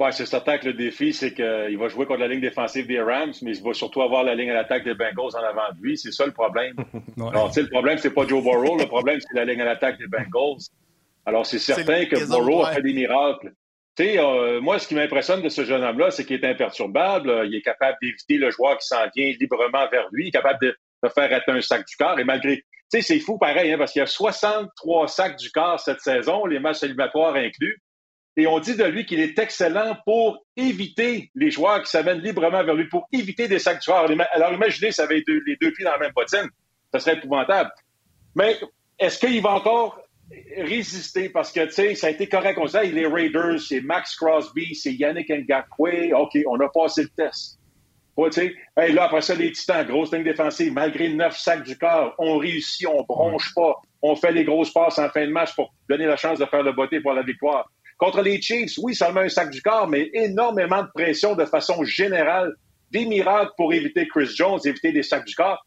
[0.00, 3.02] Oui, c'est certain que le défi, c'est qu'il va jouer contre la ligne défensive des
[3.02, 5.82] Rams, mais il va surtout avoir la ligne à l'attaque des Bengals en avant de
[5.82, 5.98] lui.
[5.98, 6.74] C'est ça le problème.
[7.18, 8.78] Alors, le problème, c'est pas Joe Burrow.
[8.78, 10.62] Le problème, c'est la ligne à l'attaque des Bengals.
[11.26, 13.52] Alors, c'est certain que Burrow a fait des miracles.
[13.94, 17.42] Tu sais, euh, moi, ce qui m'impressionne de ce jeune homme-là, c'est qu'il est imperturbable.
[17.44, 20.24] Il est capable d'éviter le joueur qui s'en vient librement vers lui.
[20.24, 20.74] Il est capable de,
[21.14, 22.18] faire être un sac du corps.
[22.18, 22.56] Et malgré.
[22.56, 26.00] Tu sais, c'est fou pareil, hein, parce qu'il y a 63 sacs du corps cette
[26.00, 27.80] saison, les matchs éliminatoires inclus.
[28.36, 32.62] Et on dit de lui qu'il est excellent pour éviter les joueurs qui s'amènent librement
[32.64, 34.08] vers lui, pour éviter des sacs du corps.
[34.32, 36.48] Alors imaginez, ça avait les deux pieds dans la même bottine.
[36.92, 37.70] Ça serait épouvantable.
[38.34, 38.56] Mais
[38.98, 40.00] est-ce qu'il va encore
[40.56, 41.28] résister?
[41.28, 42.82] Parce que, tu sais, ça a été correct comme ça.
[42.82, 46.12] Les Raiders, c'est Max Crosby, c'est Yannick Ngakwe.
[46.14, 47.58] OK, on a passé le test.
[48.16, 51.76] Ouais, tu sais, là, après ça, les Titans, grosse ligne défensive, malgré neuf sacs du
[51.78, 55.54] corps, on réussit, on bronche pas, on fait les grosses passes en fin de match
[55.54, 57.70] pour donner la chance de faire le beauté pour la victoire.
[58.00, 61.84] Contre les Chiefs, oui, seulement un sac du corps, mais énormément de pression de façon
[61.84, 62.54] générale,
[62.90, 65.62] des miracles pour éviter Chris Jones, éviter des sacs du corps.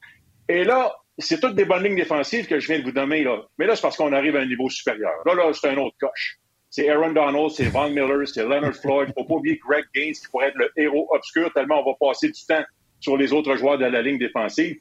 [0.50, 3.43] Et là, c'est toutes des bonnes lignes défensives que je viens de vous donner, là.
[3.60, 5.13] Mais là, c'est parce qu'on arrive à un niveau supérieur.
[5.28, 6.39] Là, là, c'est un autre coche.
[6.72, 9.13] C'est Aaron Donald, c'est Von Miller, c'est Leonard Floyd.
[9.15, 12.30] Faut pas oublier Greg Gaines qui pourrait être le héros obscur tellement on va passer
[12.30, 12.63] du temps
[13.00, 14.78] sur les autres joueurs de la ligne défensive.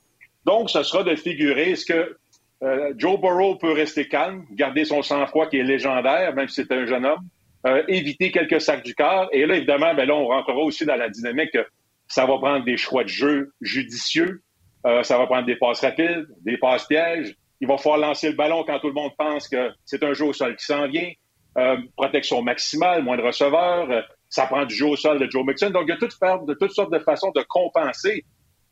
[0.46, 2.16] Donc, ce sera de figurer ce que
[2.62, 6.72] euh, Joe Burrow peut rester calme, garder son sang-froid qui est légendaire, même si c'est
[6.72, 7.28] un jeune homme.
[7.64, 9.28] Euh, éviter quelques sacs du corps.
[9.30, 11.64] Et là, évidemment, ben là, on rentrera aussi dans la dynamique que
[12.08, 14.42] ça va prendre des choix de jeu judicieux,
[14.84, 17.36] euh, ça va prendre des passes rapides, des passes pièges.
[17.60, 20.24] Il va falloir lancer le ballon quand tout le monde pense que c'est un jeu
[20.24, 21.08] au sol qui s'en vient.
[21.56, 23.88] Euh, protection maximale, moins de receveurs.
[24.28, 25.70] ça prend du jeu au sol de Joe Mixon.
[25.70, 28.24] Donc, il y a toutes, de toutes sortes de façons de compenser.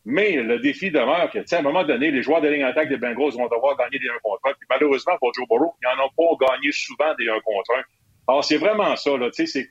[0.05, 2.96] Mais le défi demeure que, à un moment donné, les joueurs de ligne attaque des
[2.96, 4.53] Bengals vont devoir gagner des 1 contre 1.
[4.55, 7.83] Puis malheureusement, pour Joe Burrow, ils n'en ont pas gagné souvent des 1 contre 1.
[8.31, 9.29] Alors, c'est vraiment ça, là.
[9.33, 9.69] Tu sais,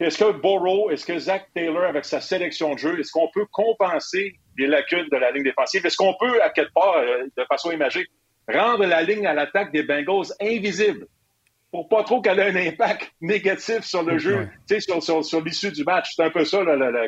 [0.00, 3.46] est-ce que Burrow, est-ce que Zach Taylor, avec sa sélection de jeu, est-ce qu'on peut
[3.52, 5.86] compenser les lacunes de la ligne défensive?
[5.86, 8.04] Est-ce qu'on peut, à quelque part, euh, de façon imagée,
[8.52, 11.06] rendre la ligne à l'attaque des Bengals invisible
[11.70, 15.40] pour pas trop qu'elle ait un impact négatif sur le jeu, tu sais, sur, sur,
[15.40, 16.14] l'issue du match?
[16.16, 16.64] C'est un peu ça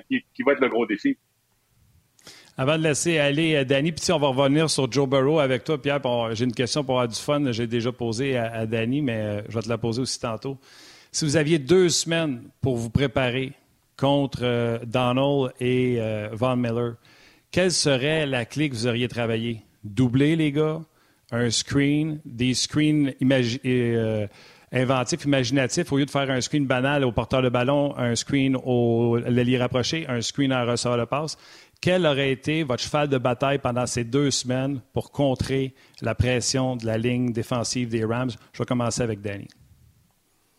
[0.09, 1.19] qui, va être le gros défi.
[2.61, 5.81] Avant de laisser aller euh, Danny, puis on va revenir sur Joe Burrow avec toi,
[5.81, 5.99] Pierre.
[6.35, 7.53] J'ai une question pour avoir du fun.
[7.53, 10.59] J'ai déjà posé à, Danny, mais euh, je vais te la poser aussi tantôt.
[11.11, 13.55] Si vous aviez deux semaines pour vous préparer
[13.97, 15.99] contre euh, Donald et
[16.33, 16.97] Von Miller,
[17.51, 19.63] quelle serait la clé que vous auriez travaillé?
[19.83, 20.83] Doubler les gars,
[21.31, 23.15] un screen, des screens
[24.73, 28.57] inventifs, imaginatifs, au lieu de faire un screen banal au porteur de ballon, un screen
[28.57, 31.37] au l'allié rapproché, un screen à ressort de passe?
[31.81, 36.77] Quel aurait été votre cheval de bataille pendant ces deux semaines pour contrer la pression
[36.77, 38.31] de la ligne défensive des Rams?
[38.53, 39.49] Je vais commencer avec Danny.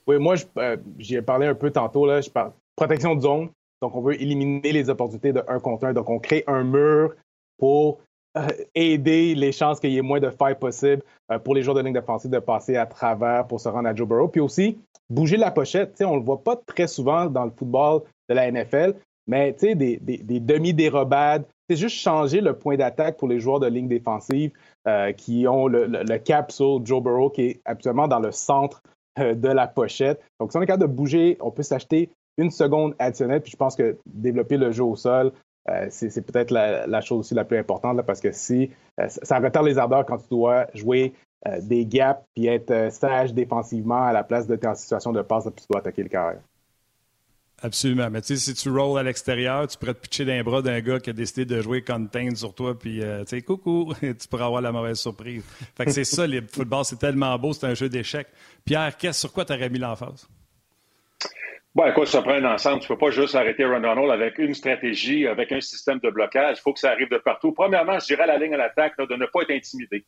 [0.08, 2.06] Oui, moi, euh, j'y ai parlé un peu tantôt.
[2.06, 3.50] Là, je parle protection de zone.
[3.82, 5.94] Donc, on veut éliminer les opportunités de un contre un.
[5.94, 7.14] Donc, on crée un mur
[7.58, 8.00] pour
[8.38, 11.76] euh, aider les chances qu'il y ait moins de failles possibles euh, pour les joueurs
[11.76, 14.28] de ligne défensive de passer à travers pour se rendre à Joe Burrow.
[14.28, 14.80] Puis aussi,
[15.10, 16.02] bouger la pochette.
[16.02, 18.96] on ne le voit pas très souvent dans le football de la NFL,
[19.28, 20.00] mais tu sais, des,
[20.40, 24.52] demi-dérobades, c'est juste changer le point d'attaque pour les joueurs de ligne défensive
[24.88, 28.82] euh, qui ont le, cap sur Joe Burrow qui est absolument dans le centre
[29.20, 30.22] euh, de la pochette.
[30.40, 33.42] Donc, si on est capable de bouger, on peut s'acheter une seconde additionnelle.
[33.42, 35.32] Puis je pense que développer le jeu au sol,
[35.70, 38.72] euh, c'est peut-être la, chose aussi la plus importante parce que si
[39.08, 41.14] ça retarde les ardeurs quand tu dois jouer
[41.62, 45.66] des gaps puis être sage défensivement à la place de en situation de passe puis
[45.66, 46.38] tu dois attaquer le carré.
[47.64, 48.10] Absolument.
[48.10, 50.80] Mais tu sais, si tu rolls à l'extérieur, tu pourrais te pitcher d'un bras d'un
[50.80, 54.28] gars qui a décidé de jouer contain sur toi, puis euh, tu sais, coucou, tu
[54.30, 55.44] pourras avoir la mauvaise surprise.
[55.78, 58.28] Fait que c'est ça, le football, c'est tellement beau, c'est un jeu d'échecs.
[58.66, 60.28] Pierre, qu'est-ce sur quoi tu aurais mis l'emphase?
[61.74, 62.82] Bon, écoute, ça prend un ensemble.
[62.82, 66.58] Tu peux pas juste arrêter Ron Donald avec une stratégie, avec un système de blocage.
[66.60, 67.54] Il faut que ça arrive de partout.
[67.54, 70.04] Premièrement, je dirais à la ligne à l'attaque de ne pas être intimidé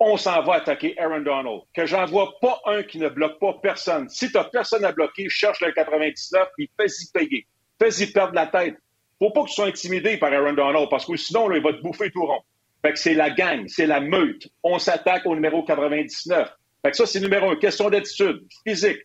[0.00, 1.62] on s'en va attaquer Aaron Donald.
[1.74, 4.08] Que j'en vois pas un qui ne bloque pas personne.
[4.08, 7.46] Si tu personne à bloquer, cherche le 99 puis fais-y payer.
[7.80, 8.76] Fais-y perdre la tête.
[9.18, 11.80] Faut pas que tu sois intimidé par Aaron Donald parce que sinon, il va te
[11.80, 12.40] bouffer tout rond.
[12.82, 14.48] Fait que c'est la gang, c'est la meute.
[14.62, 16.52] On s'attaque au numéro 99.
[16.82, 17.56] Fait que ça, c'est numéro un.
[17.56, 18.98] Question d'attitude, physique.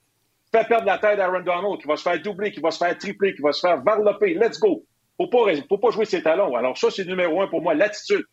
[0.54, 2.80] Fais perdre la tête à Aaron Donald qui va se faire doubler, qui va se
[2.80, 4.34] faire tripler, qui va se faire varloper.
[4.34, 4.84] Let's go.
[5.16, 6.56] Faut pas, faut pas jouer ses talons.
[6.56, 8.26] Alors ça, c'est numéro un pour moi, l'attitude.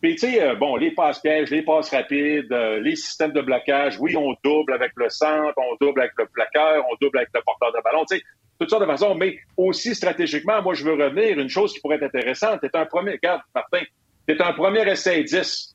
[0.00, 3.40] Puis, tu sais, euh, bon, les passes pièges, les passes rapides, euh, les systèmes de
[3.40, 7.30] blocage, oui, on double avec le centre, on double avec le plaqueur, on double avec
[7.34, 8.22] le porteur de ballon, tu sais,
[8.60, 11.96] toutes sortes de façons, mais aussi stratégiquement, moi, je veux revenir, une chose qui pourrait
[11.96, 13.82] être intéressante, c'est un premier, regarde, Martin,
[14.28, 15.74] c'est un premier essai 10.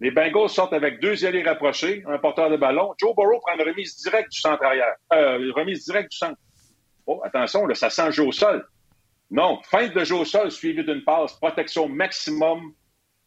[0.00, 2.92] Les Bengals sortent avec deux alliés rapprochés, un porteur de ballon.
[2.98, 6.38] Joe Burrow prend une remise directe du centre arrière, euh, remise directe du centre.
[7.06, 8.66] Oh, attention, là, ça sent jeu au sol.
[9.30, 12.72] Non, feinte de jeu au sol suivi d'une passe, protection maximum.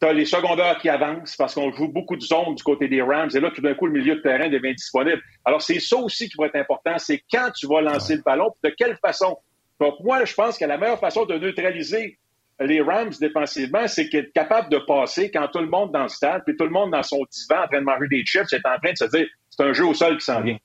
[0.02, 3.02] Tu as les secondaires qui avancent parce qu'on joue beaucoup de zones du côté des
[3.02, 3.30] Rams.
[3.34, 5.22] Et là, tout d'un coup, le milieu de terrain devient disponible.
[5.46, 6.98] Alors, c'est ça aussi qui va être important.
[6.98, 9.38] C'est quand tu vas lancer le ballon, de quelle façon.
[9.80, 12.18] Donc, moi, je pense que la meilleure façon de neutraliser
[12.60, 16.44] les Rams défensivement, c'est qu'être capable de passer quand tout le monde dans le stade,
[16.46, 18.80] puis tout le monde dans son divan en train de manger des chips, c'est en
[18.82, 20.58] train de se dire c'est un jeu au sol qui s'en vient.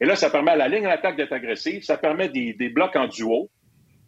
[0.00, 3.06] Et là, ça permet à la ligne d'attaque d'être agressive, ça permet des, blocs en
[3.06, 3.48] duo.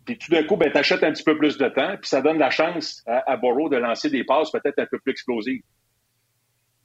[0.04, 2.20] Puis tout d'un coup, ben, tu achètes un petit peu plus de temps, puis ça
[2.20, 5.62] donne la chance à, à de lancer des passes peut-être un peu plus explosives.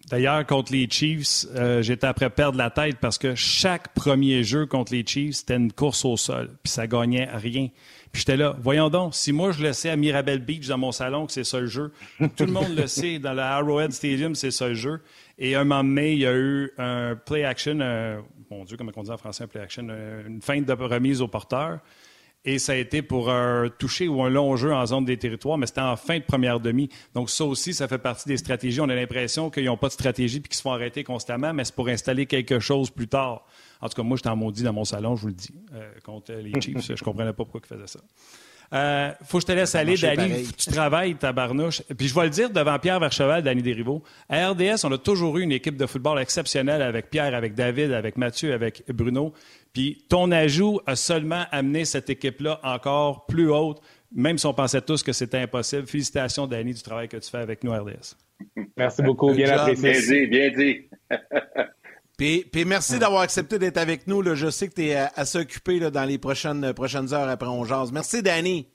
[0.09, 4.65] D'ailleurs, contre les Chiefs, euh, j'étais après perdre la tête parce que chaque premier jeu
[4.65, 7.67] contre les Chiefs, c'était une course au sol, puis ça gagnait rien.
[8.11, 10.91] Puis j'étais là, voyons donc, si moi je le sais à Mirabel Beach dans mon
[10.91, 11.91] salon que c'est ça le jeu,
[12.37, 15.01] tout le monde le sait, dans le Arrowhead Stadium, c'est ça le jeu.
[15.37, 17.75] Et un moment donné, il y a eu un play action,
[18.49, 19.87] mon Dieu, comment on dit en français un play action,
[20.25, 21.79] une feinte de remise au porteur.
[22.45, 25.57] Et ça a été pour un toucher ou un long jeu en zone des territoires,
[25.57, 26.89] mais c'était en fin de première demi.
[27.13, 28.79] Donc ça aussi, ça fait partie des stratégies.
[28.79, 31.65] On a l'impression qu'ils n'ont pas de stratégie et qu'ils se font arrêter constamment, mais
[31.65, 33.45] c'est pour installer quelque chose plus tard.
[33.81, 35.91] En tout cas, moi, j'étais en maudit dans mon salon, je vous le dis, euh,
[36.03, 36.87] contre les Chiefs.
[36.87, 37.99] je ne comprenais pas pourquoi ils faisaient ça.
[38.73, 40.45] Euh, faut que je te laisse aller, Danny.
[40.55, 41.81] Tu travailles, ta barnouche.
[41.97, 44.03] Puis je vais le dire devant Pierre Vercheval, Danny Desrivaux.
[44.29, 47.91] À RDS, on a toujours eu une équipe de football exceptionnelle avec Pierre, avec David,
[47.93, 49.33] avec Mathieu, avec Bruno.
[49.73, 53.81] Puis ton ajout a seulement amené cette équipe-là encore plus haute,
[54.13, 55.87] même si on pensait tous que c'était impossible.
[55.87, 58.15] Félicitations, Danny, du travail que tu fais avec nous, RDS.
[58.77, 60.27] Merci beaucoup, bien apprécié.
[60.27, 60.89] Bien dit, bien dit.
[62.51, 64.21] Puis, merci d'avoir accepté d'être avec nous.
[64.21, 64.35] Là.
[64.35, 67.63] Je sais que tu es assez occupé là, dans les prochaines, prochaines heures après on
[67.63, 67.91] jase.
[67.91, 68.67] Merci, Danny.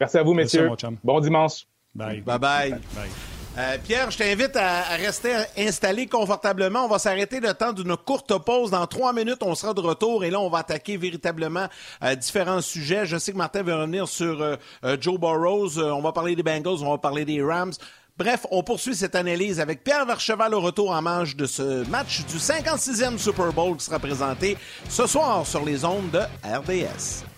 [0.00, 0.70] Merci à vous, messieurs.
[1.04, 1.66] bon dimanche.
[1.94, 2.22] Bye.
[2.22, 3.35] Bye-bye.
[3.58, 6.84] Euh, Pierre, je t'invite à, rester installé confortablement.
[6.84, 8.70] On va s'arrêter le temps d'une courte pause.
[8.70, 11.66] Dans trois minutes, on sera de retour et là, on va attaquer véritablement
[12.02, 13.06] euh, différents sujets.
[13.06, 14.56] Je sais que Martin va revenir sur euh,
[15.00, 15.78] Joe Burrows.
[15.78, 17.72] on va parler des Bengals, on va parler des Rams.
[18.18, 22.24] Bref, on poursuit cette analyse avec Pierre Vercheval au retour en manche de ce match
[22.26, 24.56] du 56e Super Bowl qui sera présenté
[24.88, 27.35] ce soir sur les ondes de RDS.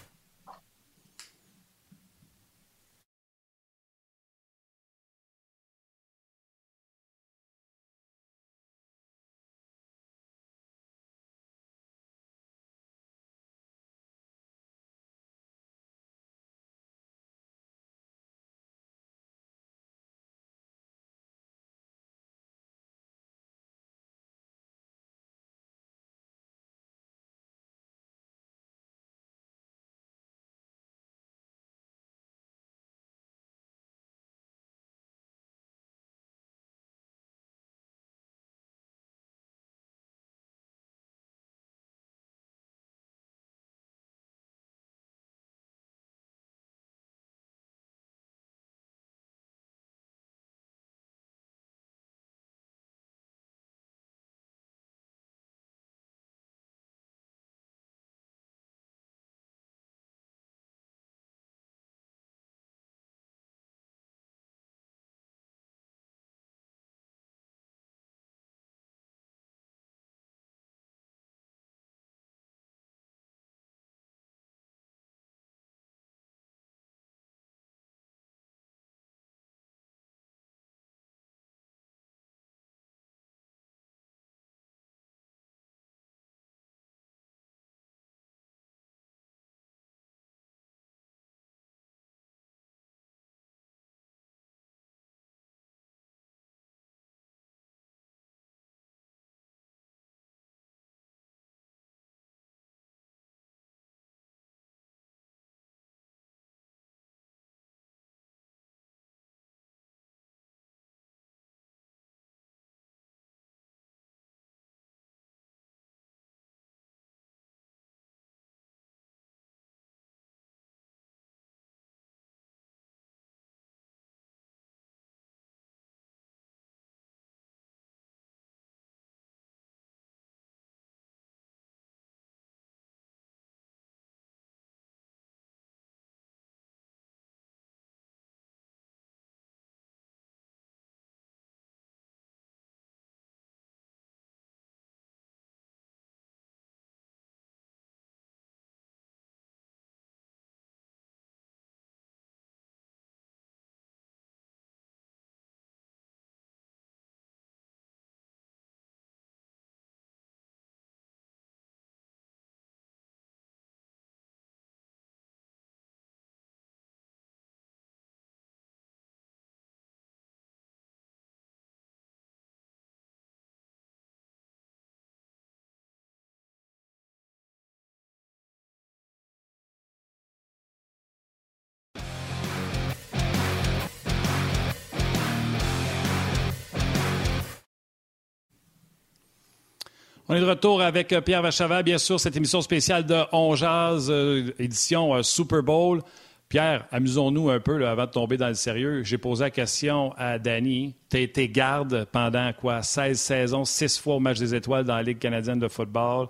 [190.31, 193.54] On est de retour avec euh, Pierre Vachaval, bien sûr, cette émission spéciale de On
[193.54, 196.02] Jazz, euh, édition euh, Super Bowl.
[196.50, 199.02] Pierre, amusons-nous un peu avant de tomber dans le sérieux.
[199.04, 200.94] J'ai posé la question à Danny.
[201.08, 202.83] Tu as été garde pendant quoi?
[202.83, 206.26] 16 saisons, 6 fois au match des étoiles dans la Ligue canadienne de football.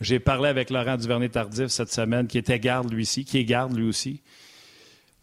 [0.00, 3.76] J'ai parlé avec Laurent Duvernay-Tardif cette semaine, qui était garde lui aussi, qui est garde
[3.76, 4.22] lui aussi.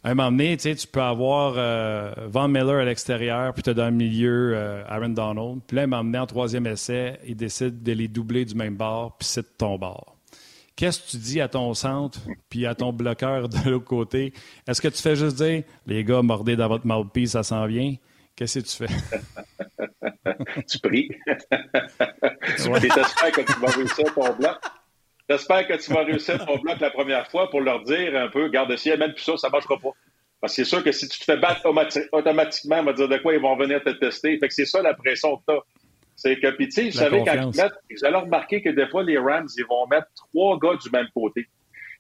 [0.02, 3.74] À un moment donné, tu peux avoir euh, Von Miller à l'extérieur, puis tu as
[3.74, 5.60] dans le milieu euh, Aaron Donald.
[5.68, 8.56] Puis là, à un moment donné, en troisième essai, il décide de les doubler du
[8.56, 10.16] même bord, puis c'est de ton bord.
[10.78, 14.34] Qu'est-ce que tu dis à ton centre, puis à ton bloqueur de l'autre côté?
[14.66, 17.96] Est-ce que tu fais juste dire, les gars, mordez dans votre mouthpiece, ça s'en vient?
[18.38, 20.62] Qu'est-ce que tu fais?
[20.70, 21.10] tu pries.
[21.28, 22.80] tu ouais.
[22.80, 24.58] que tu vas réussir ton bloc.
[25.30, 28.50] J'espère que tu vas réussir ton bloc la première fois pour leur dire un peu,
[28.50, 29.92] garde si même plus ça, ça ne marchera pas.
[30.42, 31.62] Parce que c'est sûr que si tu te fais battre
[32.12, 34.40] automatiquement, on va dire de quoi ils vont venir te tester.
[34.40, 35.62] Fait que c'est ça la pression que tu as.
[36.16, 38.88] C'est que, puis tu sais, je savais quand ils mettent, vous allez remarquer que des
[38.88, 41.48] fois, les Rams, ils vont mettre trois gars du même côté.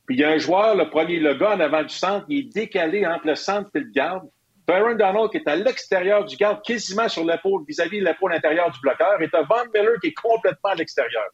[0.06, 2.40] Puis il y a un joueur, le premier, le gars en avant du centre, il
[2.40, 4.28] est décalé entre le centre et le garde.
[4.68, 8.72] Aaron Donald qui est à l'extérieur du garde, quasiment sur l'épaule, vis-à-vis de l'épaule intérieure
[8.72, 11.26] du bloqueur, et t'as Von Miller qui est complètement à l'extérieur.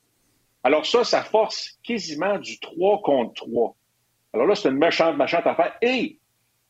[0.65, 3.75] Alors ça, ça force quasiment du 3 contre 3.
[4.33, 5.77] Alors là, c'est une méchante, méchante affaire.
[5.83, 6.17] Et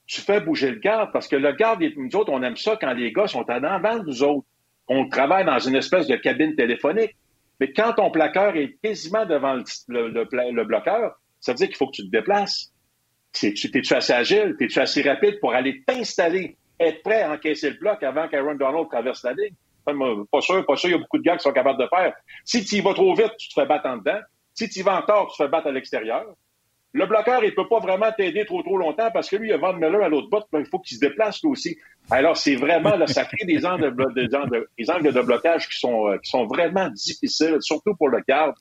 [0.06, 2.92] tu fais bouger le garde parce que le garde, nous autres, on aime ça quand
[2.92, 4.46] les gars sont en avant nous autres.
[4.90, 7.16] On travaille dans une espèce de cabine téléphonique.
[7.62, 9.54] Mais quand ton plaqueur est quasiment devant
[9.88, 12.74] le, le, bloqueur, ça veut dire qu'il faut que tu te déplaces.
[13.32, 14.58] T'es-tu assez agile?
[14.60, 18.90] T'es-tu assez rapide pour aller t'installer, être prêt à encaisser le bloc avant qu'Aaron Donald
[18.90, 19.56] traverse la ligne?
[19.86, 22.14] Pas sûr, pas sûr, il y a beaucoup de gars qui sont capables de faire.
[22.44, 24.20] Si tu y vas trop vite, tu te fais battre en dedans.
[24.54, 26.26] Si tu y vas en tort, tu te fais battre à l'extérieur.
[26.94, 29.58] Le bloqueur, il peut pas vraiment t'aider trop trop longtemps parce que lui, il a
[29.58, 31.78] Van Miller à l'autre bout, il faut qu'il se déplace lui aussi.
[32.10, 36.46] Alors, c'est vraiment des angles de, des angles de blocage qui sont, euh, qui sont
[36.46, 38.56] vraiment difficiles, surtout pour le garde.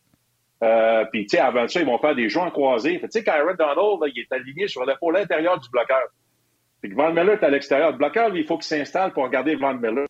[0.65, 2.99] Euh, puis, tu sais, avant ça, ils vont faire des joints croisés.
[3.01, 6.03] Tu sais, Kyron Donald, il est aligné sur l'épaule intérieure du bloqueur.
[6.81, 7.93] Puis Van Miller est à l'extérieur.
[7.93, 10.07] Le bloqueur, il faut qu'il s'installe pour regarder Van Miller.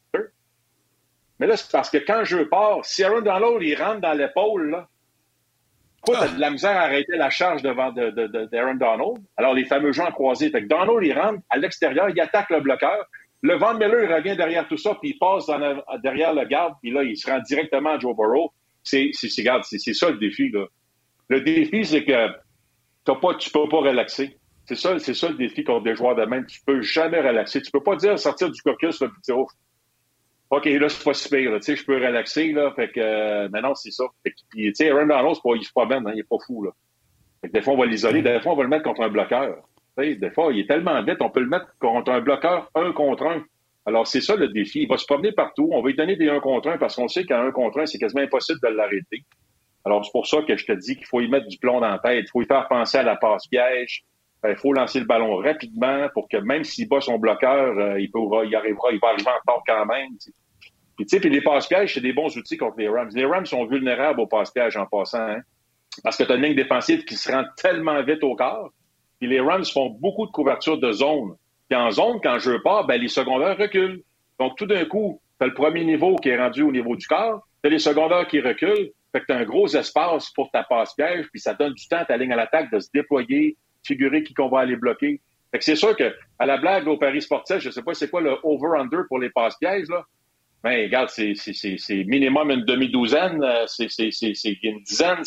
[1.39, 4.70] Mais là, c'est parce que quand je pars, si Aaron Donald, il rentre dans l'épaule,
[4.70, 4.89] là,
[6.01, 9.18] quoi, t'as de la misère à arrêter la charge devant d'Aaron de, de, Donald?
[9.37, 10.51] Alors, les fameux gens croisés.
[10.51, 13.05] Fait que Donald, il rentre à l'extérieur, il attaque le bloqueur.
[13.43, 15.47] Le Van Miller, il revient derrière tout ça, puis il passe
[16.03, 18.53] derrière le garde, puis là, il se rend directement à Joe Burrow.
[18.82, 20.66] C'est, c'est, c'est ça le défi, là.
[21.28, 22.28] Le défi, c'est que
[23.05, 24.39] t'as pas, tu peux pas relaxer.
[24.66, 26.47] C'est ça, c'est ça le défi contre des joueurs de même.
[26.47, 27.61] Tu peux jamais relaxer.
[27.61, 29.47] Tu peux pas dire sortir du caucus, là, puis oh,
[30.57, 32.72] OK, là, c'est pas si pire, tu sais, je peux relaxer, là.
[32.76, 34.05] Fait que, euh, maintenant, c'est ça.
[34.22, 36.62] Fait que, puis, tu sais, Aaron Donald, il est pas hein, il est pas fou,
[36.62, 36.70] là.
[37.40, 39.09] Fait que des fois, on va l'isoler, des fois, on va le mettre contre un
[39.09, 39.57] bloqueur.
[39.96, 43.26] Des fois, il est tellement vite, on peut le mettre contre un bloqueur un contre
[43.26, 43.44] un.
[43.86, 44.82] Alors, c'est ça le défi.
[44.82, 45.68] Il va se promener partout.
[45.72, 47.86] On va lui donner des un contre un parce qu'on sait qu'un un contre un,
[47.86, 49.24] c'est quasiment impossible de l'arrêter.
[49.84, 51.88] Alors, c'est pour ça que je te dis qu'il faut y mettre du plomb dans
[51.90, 52.24] la tête.
[52.26, 54.05] Il faut y faire penser à la passe piège.
[54.42, 58.00] Ben, il faut lancer le ballon rapidement pour que même s'il bat son bloqueur, euh,
[58.00, 60.11] il, peut, il arrivera, il va arriver en quand même.
[60.97, 63.11] Puis, tu sais, puis les passe-pièges, c'est des bons outils contre les Rams.
[63.14, 65.40] Les Rams sont vulnérables aux passe-pièges en passant, hein?
[66.03, 68.70] parce que tu une ligne défensive qui se rend tellement vite au corps.
[69.18, 71.36] Puis les Rams font beaucoup de couverture de zone.
[71.68, 74.03] Puis en zone, quand je pars, ben, les secondaires reculent.
[74.38, 77.47] Donc, tout d'un coup, tu le premier niveau qui est rendu au niveau du corps,
[77.62, 81.26] tu as les secondaires qui reculent, fait que tu un gros espace pour ta passe-piège,
[81.30, 84.34] puis ça donne du temps à ta ligne à l'attaque de se déployer, figurer qui
[84.34, 85.20] qu'on va aller bloquer.
[85.53, 88.20] Fait c'est sûr que, à la blague au Paris sportif, je sais pas c'est quoi
[88.20, 90.05] le over-under pour les passe-pièges, là,
[90.65, 95.23] ben, regarde, c'est minimum une demi-douzaine, euh, c'est une dizaine.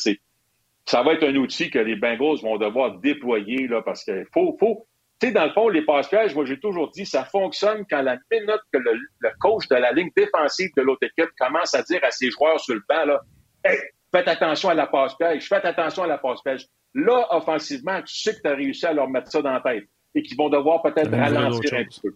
[0.88, 4.58] Ça va être un outil que les Bengals vont devoir déployer là, parce qu'il faut,
[4.60, 4.88] faut.
[5.20, 8.18] Tu sais, dans le fond, les passe-pièges, moi, j'ai toujours dit, ça fonctionne quand la
[8.32, 8.98] minute que le,
[9.40, 12.74] coach de la ligne défensive de l'autre équipe commence à dire à ses joueurs sur
[12.74, 13.22] le banc, là,
[13.64, 13.78] hey,
[14.12, 16.66] faites attention à la passe-piège, faites attention à la passe-piège.
[16.96, 19.84] Là, offensivement, tu sais que tu as réussi à leur mettre ça dans la tête
[20.16, 22.16] et qu'ils vont devoir peut-être ralentir un petit peu.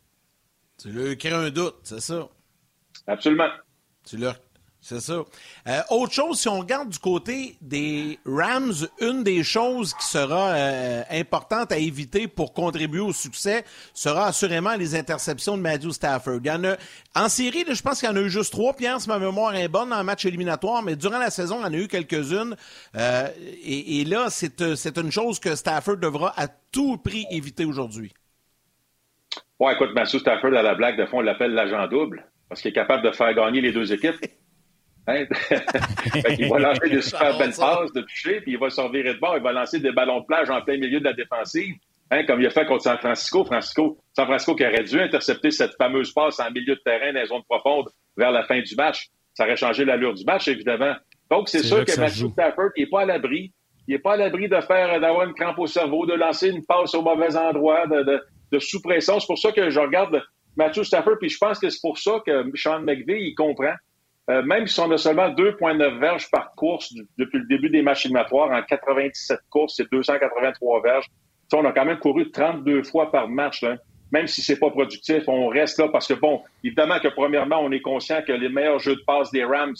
[0.82, 2.28] Tu leur crées un doute, c'est ça?
[3.12, 3.50] Absolument.
[4.84, 5.14] C'est ça.
[5.68, 10.54] Euh, autre chose, si on regarde du côté des Rams, une des choses qui sera
[10.54, 16.40] euh, importante à éviter pour contribuer au succès sera assurément les interceptions de Matthew Stafford.
[16.44, 16.78] Il y en a,
[17.16, 18.74] en série, je pense qu'il y en a eu juste trois.
[18.74, 21.62] Pierre, si ma mémoire est bonne, dans un match éliminatoire, mais durant la saison, il
[21.62, 22.56] y en a eu quelques-unes.
[22.96, 23.28] Euh,
[23.64, 28.12] et, et, là, c'est une chose que Stafford devra à tout prix éviter aujourd'hui.
[29.60, 32.72] Ouais, écoute, Matthew Stafford, à la blague, de fond, on l'appelle l'agent double parce qu'il
[32.72, 34.18] est capable de faire gagner les deux équipes.
[35.08, 35.26] Hein?
[36.38, 39.20] il va lancer des super belles passes de toucher, puis il va se revirer de
[39.20, 41.74] bord, il va lancer des ballons de plage en plein milieu de la défensive,
[42.12, 43.44] hein, comme il a fait contre San Francisco.
[43.44, 47.20] Francisco, San Francisco qui aurait dû intercepter cette fameuse passe en milieu de terrain dans
[47.20, 49.08] les zones profondes vers la fin du match.
[49.34, 50.94] Ça aurait changé l'allure du match, évidemment.
[51.32, 53.52] Donc, c'est sûr que, Matthew Stafford n'est pas à l'abri.
[53.88, 56.64] Il n'est pas à l'abri de faire, d'avoir une crampe au cerveau, de lancer une
[56.64, 58.22] passe au mauvais endroit, de,
[58.52, 59.20] de, sous-pression.
[59.20, 60.22] C'est pour ça que je regarde
[60.58, 63.74] Matthew Stafford, puis je pense que c'est pour ça que Sean McVay, il comprend.
[64.30, 68.06] Euh, même si on a seulement 2,9 verges par course depuis le début des matchs
[68.06, 71.06] éliminatoires, en 97 courses, c'est 283 verges.
[71.54, 73.66] on a quand même couru 32 fois par match.
[74.12, 77.72] Même si c'est pas productif, on reste là parce que, bon, évidemment que premièrement, on
[77.72, 79.76] est conscient que les meilleurs jeux de passe des Rams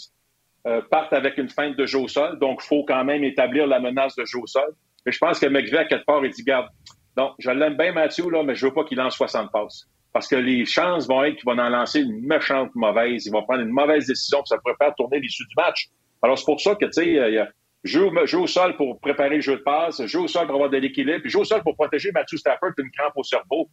[0.66, 3.66] euh, partent avec une feinte de jeu au sol, donc il faut quand même établir
[3.66, 4.74] la menace de jeu au sol.
[5.04, 6.68] Mais je pense que McVeigh, à quelque part, il dit, garde,
[7.16, 9.86] non, je l'aime bien, Mathieu, là, mais je veux pas qu'il lance 60 passes.
[10.12, 13.26] Parce que les chances vont être qu'il va en lancer une méchante mauvaise.
[13.26, 15.88] Il va prendre une mauvaise décision, puis ça pourrait faire tourner l'issue du match.
[16.20, 17.48] Alors, c'est pour ça que, tu sais, il y a
[17.82, 20.76] jeu, au sol pour préparer le jeu de passe, jeu au sol pour avoir de
[20.76, 23.68] l'équilibre, puis jeu au sol pour protéger Matthew Stafford d'une crampe au cerveau.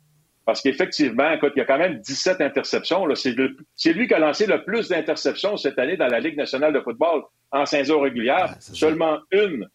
[0.46, 3.06] Parce qu'effectivement, écoute, il y a quand même 17 interceptions.
[3.14, 6.80] C'est lui qui a lancé le plus d'interceptions cette année dans la Ligue nationale de
[6.80, 7.22] football
[7.52, 8.56] en saison régulière.
[8.60, 9.68] Seulement une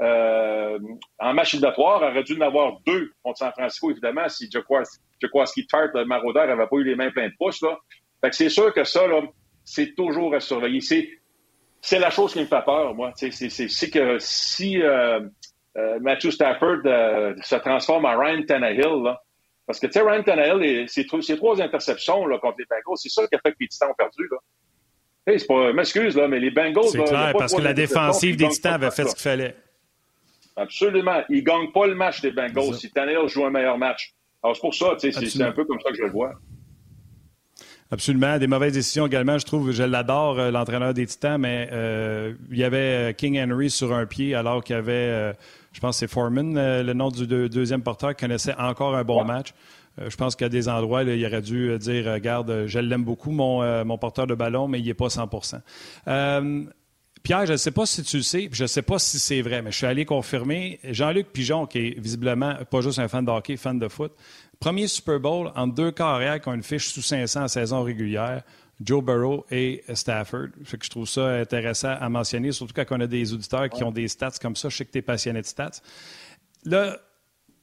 [0.00, 0.78] euh,
[1.18, 2.02] en match éliminatoire.
[2.02, 6.66] aurait dû en avoir deux contre San Francisco, évidemment, si Jaquaski Tart, le maraudeur, n'avait
[6.66, 7.60] pas eu les mains pleines de pouces.
[7.62, 7.78] Là.
[8.22, 9.02] Fait que c'est sûr que ça,
[9.64, 10.80] c'est toujours à surveiller.
[11.82, 13.12] C'est, la chose qui me fait peur, moi.
[13.14, 15.20] C'est, que si euh,
[15.76, 16.82] euh, Matthew Stafford
[17.42, 19.20] se transforme en Ryan Tannehill, là,
[19.66, 23.26] parce que, tu sais, Ryan Tannehill, ses, trois interceptions là, contre les Bengals, c'est ça
[23.28, 24.28] qui a fait que les Titans ont perdu.
[24.30, 24.38] Là.
[25.26, 26.88] Hey, c'est pas, m'excuse, là, mais les Bengals.
[26.90, 29.54] C'est clair, parce que la défensive des Titans avait fait ce qu'il fallait.
[30.60, 31.22] Absolument.
[31.30, 34.12] Ils ne gagnent pas le match des Bengals si Tannehill joue un meilleur match.
[34.42, 36.32] Alors, c'est pour ça, c'est un peu comme ça que je le vois.
[37.90, 38.38] Absolument.
[38.38, 39.38] Des mauvaises décisions également.
[39.38, 42.76] Je trouve, je l'adore, euh, l'entraîneur des Titans, mais euh, il y avait
[43.10, 45.34] euh, King Henry sur un pied alors qu'il y avait
[45.72, 49.04] je pense que c'est Foreman, euh, le nom du deuxième porteur, qui connaissait encore un
[49.04, 49.54] bon match.
[49.98, 53.98] Je pense qu'à des endroits, il aurait dû dire Regarde, je l'aime beaucoup, mon, mon,
[53.98, 55.28] porteur de ballon, mais il n'est pas 100
[57.22, 59.42] Pierre, je ne sais pas si tu le sais, je ne sais pas si c'est
[59.42, 60.80] vrai, mais je suis allé confirmer.
[60.84, 64.12] Jean-Luc Pigeon, qui est visiblement pas juste un fan de hockey, fan de foot,
[64.58, 68.42] premier Super Bowl en deux carrières qui ont une fiche sous 500 en saison régulière.
[68.82, 70.48] Joe Burrow et Stafford.
[70.64, 73.84] Fait que je trouve ça intéressant à mentionner, surtout quand on a des auditeurs qui
[73.84, 74.70] ont des stats comme ça.
[74.70, 75.82] Je sais que tu es passionné de stats.
[76.64, 76.98] Là,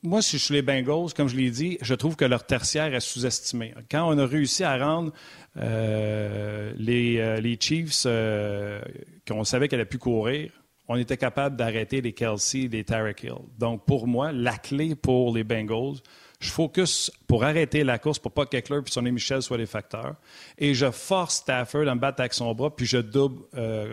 [0.03, 2.93] moi, si je suis les Bengals, comme je l'ai dit, je trouve que leur tertiaire
[2.93, 3.73] est sous-estimé.
[3.89, 5.11] Quand on a réussi à rendre
[5.57, 8.79] euh, les, euh, les, Chiefs, euh,
[9.27, 10.51] qu'on savait qu'elle a pu courir,
[10.87, 13.33] on était capable d'arrêter les Kelsey, les Tarek Hill.
[13.57, 15.97] Donc, pour moi, la clé pour les Bengals,
[16.39, 19.65] je focus pour arrêter la course pour pas que Keckler et Sonny Michel soient les
[19.65, 20.15] facteurs.
[20.59, 23.41] Et je force Stafford à me battre avec son bras, puis je double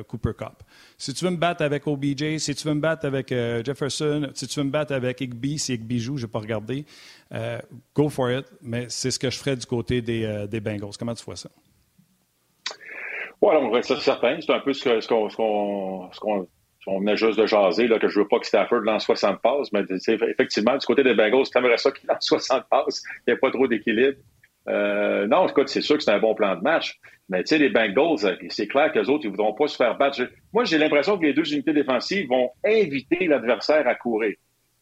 [0.07, 0.63] Cooper Cup.
[0.97, 4.31] Si tu veux me battre avec OBJ, si tu veux me battre avec euh, Jefferson,
[4.35, 6.85] si tu veux me battre avec Igby, si Igby joue, je n'ai pas regardé,
[7.33, 7.59] euh,
[7.95, 8.47] go for it.
[8.63, 10.97] Mais c'est ce que je ferais du côté des, des Bengals.
[10.99, 11.51] Comment tu vois ça?
[13.43, 14.39] Oui, c'est certain.
[14.41, 16.49] C'est un peu ce qu'on
[16.87, 19.73] on venait juste de jaser, là, que je veux pas que Stafford lance 60 passes,
[19.73, 19.83] mais
[20.29, 23.03] effectivement, du côté des Bengals, aimerais ça qu'il lance 60 passes.
[23.27, 24.19] Il n'y a pas trop d'équilibre.
[24.69, 26.99] Euh, non, écoute, c'est sûr que c'est un bon plan de match.
[27.29, 29.77] Mais tu sais, les Bengals, euh, c'est clair qu'eux autres, ils ne voudront pas se
[29.77, 30.21] faire battre.
[30.53, 34.35] moi, j'ai l'impression que les deux unités défensives vont inviter l'adversaire à courir.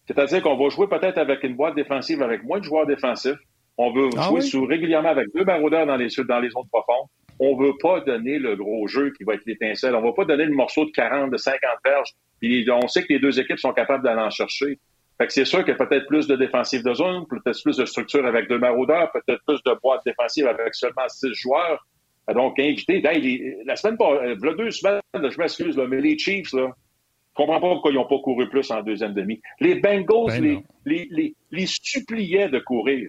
[0.06, 3.38] C'est-à-dire qu'on va jouer peut-être avec une boîte défensive avec moins de joueurs défensifs.
[3.78, 7.08] On veut ah jouer régulièrement avec deux maraudeurs dans les, dans les zones profondes
[7.44, 9.96] on veut pas donner le gros jeu qui va être l'étincelle.
[9.96, 12.12] On va pas donner le morceau de 40, de 50 verges.
[12.40, 14.78] Puis on sait que les deux équipes sont capables d'aller en chercher.
[15.22, 17.76] Fait que c'est sûr qu'il y a peut-être plus de défensive de zone, peut-être plus
[17.76, 21.86] de structure avec deux maraudeurs, peut-être plus de boîtes défensives avec seulement six joueurs.
[22.34, 23.00] Donc, invité.
[23.00, 27.68] la semaine, euh, là, deux semaines, je m'excuse, mais les Chiefs, là, je comprends pas
[27.68, 29.40] pourquoi ils n'ont pas couru plus en deuxième demi.
[29.60, 33.08] Les Bengals ben les, les, les, suppliaient de courir.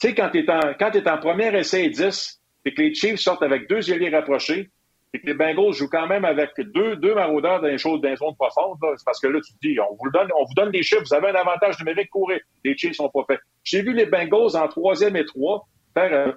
[0.00, 3.42] Tu sais, quand tu es, en, en premier essai 10, et que les Chiefs sortent
[3.42, 4.70] avec deux ailiers rapprochés,
[5.18, 8.36] que les Bengals jouent quand même avec deux, deux maraudeurs dans les choses dans zones
[8.36, 10.82] profondes, c'est parce que là, tu te dis, on vous donne, on vous donne des
[10.82, 12.40] chiffres, vous avez un avantage numérique, courez.
[12.64, 13.40] Les Chiefs sont pas faits.
[13.64, 16.34] J'ai vu les Bengals en troisième et trois faire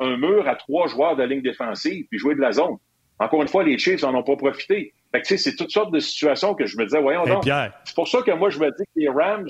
[0.00, 2.76] un, mur à trois joueurs de ligne défensive puis jouer de la zone.
[3.18, 4.92] Encore une fois, les Chiefs n'en ont pas profité.
[5.12, 7.44] Fait que, c'est toutes sortes de situations que je me disais, voyons donc.
[7.84, 9.48] C'est pour ça que moi, je me dis que les Rams,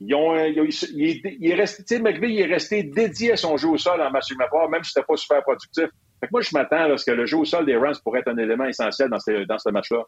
[0.00, 3.78] ils ont, euh, il, est, resté, McVeigh, il est resté dédié à son jeu au
[3.78, 5.86] sol en match éliminatoire, même si c'était pas super productif.
[6.20, 8.20] Fait que moi, je m'attends à ce que le jeu au sol des Rams pourrait
[8.20, 10.04] être un élément essentiel dans ce, dans ce match-là.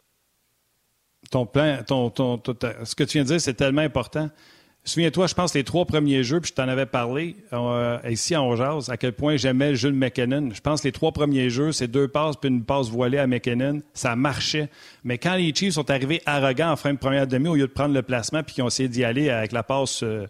[1.31, 2.41] Ton plan, ton, ton,
[2.83, 4.29] ce que tu viens de dire, c'est tellement important.
[4.85, 8.55] Souviens-toi, je pense, les trois premiers jeux, puis je t'en avais parlé euh, ici en
[8.55, 10.49] Jazz, à quel point j'aimais Jules McKinnon.
[10.53, 13.27] Je pense que les trois premiers jeux, c'est deux passes puis une passe voilée à
[13.27, 13.81] McKinnon.
[13.93, 14.69] Ça marchait.
[15.03, 17.71] Mais quand les Chiefs sont arrivés arrogants en fin de première demi, au lieu de
[17.71, 20.25] prendre le placement puis qu'ils ont essayé d'y aller avec la passe euh,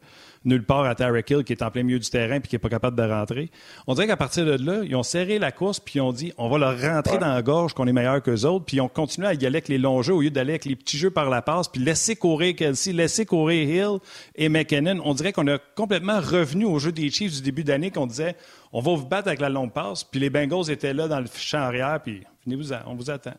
[0.46, 2.60] nulle part à Tarek Hill qui est en plein milieu du terrain puis qui n'est
[2.60, 3.52] pas capable de rentrer.
[3.88, 6.32] On dirait qu'à partir de là, ils ont serré la course puis ils ont dit
[6.38, 8.88] on va leur rentrer dans la gorge qu'on est meilleur qu'eux autres puis ils ont
[8.88, 11.12] continué à y aller avec les longs jeux au lieu d'aller avec les petits jeux
[11.12, 14.00] par la passe puis laisser courir Kelsey, laisser courir Hill
[14.36, 15.02] et McKinnon.
[15.04, 18.36] On dirait qu'on a complètement revenu au jeu des Chiefs du début d'année qu'on disait
[18.72, 21.28] on va vous battre avec la longue passe puis les Bengals étaient là dans le
[21.36, 23.34] champ arrière puis venez-vous on vous attend.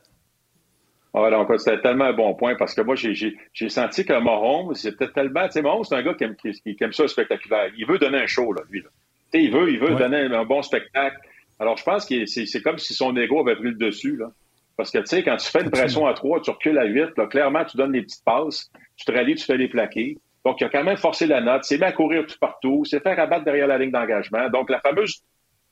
[1.12, 5.08] Ah, donc, c'était tellement un bon point parce que moi, j'ai senti que Mahomes, c'était
[5.08, 5.46] tellement.
[5.46, 7.70] Tu sais, Mahomes, c'est un gars qui aime, qui, aime, ça le spectaculaire.
[7.76, 8.80] Il veut donner un show, là, lui.
[8.80, 8.88] Là.
[9.32, 11.16] Tu sais, il veut, il veut donner un, bon spectacle.
[11.58, 14.30] Alors, je pense que c'est comme si son ego avait pris le dessus, là.
[14.76, 17.18] Parce que, tu sais, quand tu fais une pression à 3, tu recules à 8,
[17.18, 20.16] là, clairement, tu donnes des petites passes, tu te rallies, tu fais les plaquer.
[20.44, 23.02] Donc, il a quand même forcé la note, c'est mis à courir tout partout, c'est
[23.02, 24.48] fait rabattre derrière la ligne d'engagement.
[24.48, 25.22] Donc, la fameuse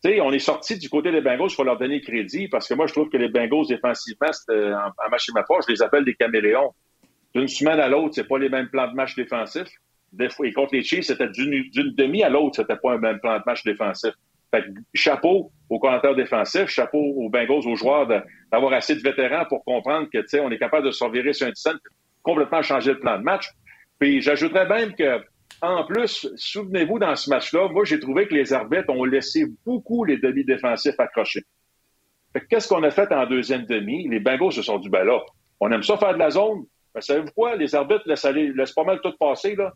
[0.05, 2.87] on est sorti du côté des Bengals, il faut leur donner crédit parce que moi,
[2.87, 6.73] je trouve que les Bengals, défensivement, en, en match ma je les appelle des caméléons.
[7.35, 9.69] D'une semaine à l'autre, c'est pas les mêmes plans de match défensifs.
[10.13, 13.21] Des fois, et contre les Chiefs, c'était d'une demi à l'autre, c'était pas un même
[13.21, 14.13] plan de match défensif.
[14.51, 18.09] Fait que, chapeau aux commentateurs défensifs, chapeau aux Bengals, aux joueurs
[18.51, 21.53] d'avoir assez de vétérans pour comprendre que, tu on est capable de se sur un
[22.23, 23.51] complètement changer le plan de match.
[23.99, 25.21] Puis j'ajouterais même que
[25.61, 30.05] en plus, souvenez-vous, dans ce match-là, moi, j'ai trouvé que les arbitres ont laissé beaucoup
[30.05, 31.45] les demi-défensifs accrochés.
[32.49, 34.09] Qu'est-ce qu'on a fait en deuxième demi?
[34.09, 35.21] Les Bengals se sont dit, ben là,
[35.61, 36.65] on aime ça faire de la zone.
[36.95, 37.57] Ben, savez-vous quoi?
[37.57, 39.73] Les arbitres laissent, aller, laissent pas mal tout passer, là.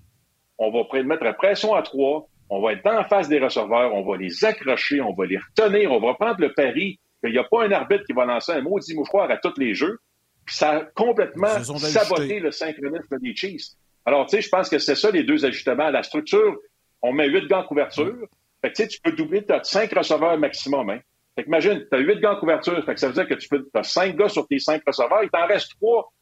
[0.59, 2.29] On va mettre la pression à trois.
[2.49, 3.95] On va être en face des receveurs.
[3.95, 5.01] On va les accrocher.
[5.01, 5.91] On va les retenir.
[5.91, 8.61] On va prendre le pari qu'il n'y a pas un arbitre qui va lancer un
[8.61, 9.99] maudit mouchoir à tous les jeux.
[10.45, 13.71] Puis ça a complètement saboté le synchronisme des Chiefs.
[14.05, 15.91] Alors, tu sais, je pense que c'est ça les deux ajustements.
[15.91, 16.57] La structure,
[17.03, 18.17] on met huit gants de couverture.
[18.61, 20.91] Fait que, tu sais, tu peux doubler, tu as cinq receveurs maximum.
[20.91, 21.01] Hein.
[21.35, 22.85] Fait que imagine, tu as huit gants de couverture.
[22.85, 25.23] Fait que ça veut dire que tu peux, as cinq gars sur tes cinq receveurs.
[25.23, 26.13] Il t'en reste trois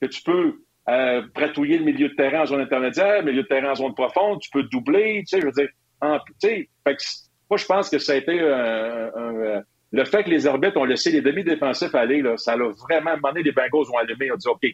[0.00, 3.72] que tu peux euh, pratouiller le milieu de terrain en zone intermédiaire, milieu de terrain
[3.72, 4.40] en zone profonde.
[4.40, 5.20] Tu peux doubler.
[5.20, 5.68] Tu sais, je veux dire,
[6.00, 7.04] en, fait que,
[7.50, 9.60] moi, je pense que ça a été euh, euh,
[9.92, 13.42] le fait que les arbitres ont laissé les demi-défensifs aller, là, ça a vraiment demandé
[13.42, 14.66] les Bengals ont allumé, ont dit OK,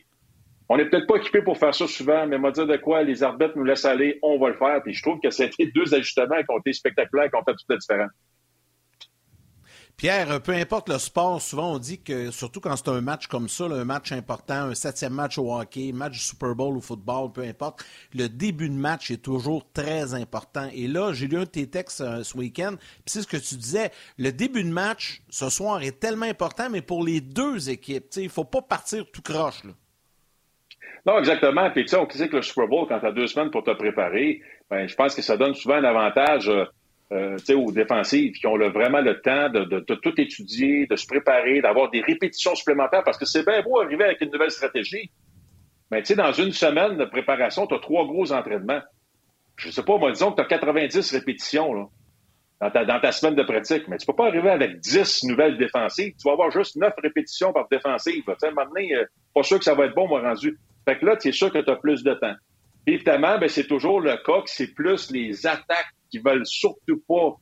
[0.69, 3.23] on n'est peut-être pas équipé pour faire ça souvent, mais moi dire de quoi les
[3.23, 4.83] arbitres nous laissent aller, on va le faire.
[4.83, 7.69] Puis je trouve que c'était deux ajustements qui ont été spectaculaires, qui ont fait toute
[7.69, 8.11] la différence.
[9.97, 13.49] Pierre, peu importe le sport, souvent on dit que, surtout quand c'est un match comme
[13.49, 17.33] ça, un match important, un septième match au hockey, match du Super Bowl au football,
[17.33, 20.69] peu importe, le début de match est toujours très important.
[20.75, 23.39] Et là, j'ai lu un de tes textes euh, ce week-end, puis c'est ce que
[23.39, 27.71] tu disais, le début de match ce soir est tellement important, mais pour les deux
[27.71, 29.65] équipes, il ne faut pas partir tout croche.
[29.65, 29.71] Là.
[31.07, 31.71] Non, exactement.
[31.71, 33.63] Puis, tu sais, on sait que le Super Bowl, quand tu as deux semaines pour
[33.63, 36.65] te préparer, ben, je pense que ça donne souvent un avantage euh,
[37.13, 41.91] euh aux défensifs qui ont vraiment le temps de, tout étudier, de se préparer, d'avoir
[41.91, 45.13] des répétitions supplémentaires parce que c'est bien beau arriver avec une nouvelle stratégie.
[45.93, 48.81] Mais tu sais, dans une semaine de préparation, tu as trois gros entraînements.
[49.55, 51.87] Je sais pas, moi, disons que tu as 90 répétitions là,
[52.61, 55.57] dans, ta, dans ta semaine de pratique, mais tu peux pas arriver avec 10 nouvelles
[55.57, 56.15] défensives.
[56.21, 58.25] Tu vas avoir juste 9 répétitions par défensive.
[58.27, 60.21] Tu sais, à un moment donné, euh, pas sûr que ça va être bon, moi,
[60.21, 60.59] rendu.
[60.87, 62.35] Fait que là, tu es sûr que tu as plus de temps.
[62.87, 67.37] évidemment, ben, c'est toujours le cas que c'est plus les attaques qui veulent surtout pas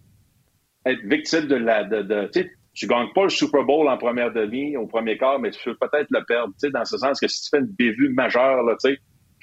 [0.87, 1.85] être victimes de la.
[1.85, 2.31] De, de
[2.75, 5.77] tu gagnes pas le Super Bowl en première demi, au premier quart, mais tu peux
[5.77, 6.53] peut-être le perdre.
[6.73, 8.91] Dans ce sens que si tu fais une bévue majeure, là, je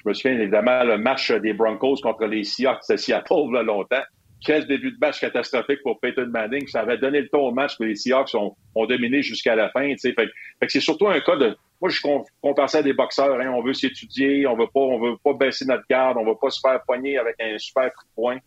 [0.04, 4.02] me souviens évidemment le match des Broncos contre les Seahawks de Seattle là, longtemps.
[4.44, 6.66] Quel début de match catastrophique pour Peyton Manning.
[6.66, 9.70] Ça avait donné le ton au match, que les Seahawks ont, ont dominé jusqu'à la
[9.70, 9.94] fin.
[9.96, 12.00] Fait, fait que c'est surtout un cas de moi, je
[12.40, 13.40] compare à des boxeurs.
[13.40, 13.52] Hein.
[13.52, 16.80] On veut s'étudier, on veut veut pas baisser notre garde, on veut pas se faire
[16.84, 18.38] poigner avec un super coup de poing.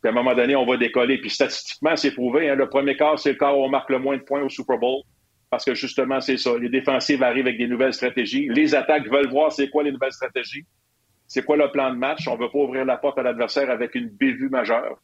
[0.00, 1.18] Puis à un moment donné, on va décoller.
[1.18, 2.48] Puis statistiquement, c'est prouvé.
[2.48, 2.54] Hein.
[2.54, 4.78] Le premier quart, c'est le quart où on marque le moins de points au Super
[4.78, 5.02] Bowl.
[5.50, 6.56] Parce que justement, c'est ça.
[6.56, 8.48] Les défensives arrivent avec des nouvelles stratégies.
[8.50, 10.64] Les attaques veulent voir c'est quoi les nouvelles stratégies.
[11.26, 12.28] C'est quoi le plan de match?
[12.28, 14.96] On veut pas ouvrir la porte à l'adversaire avec une bévue majeure.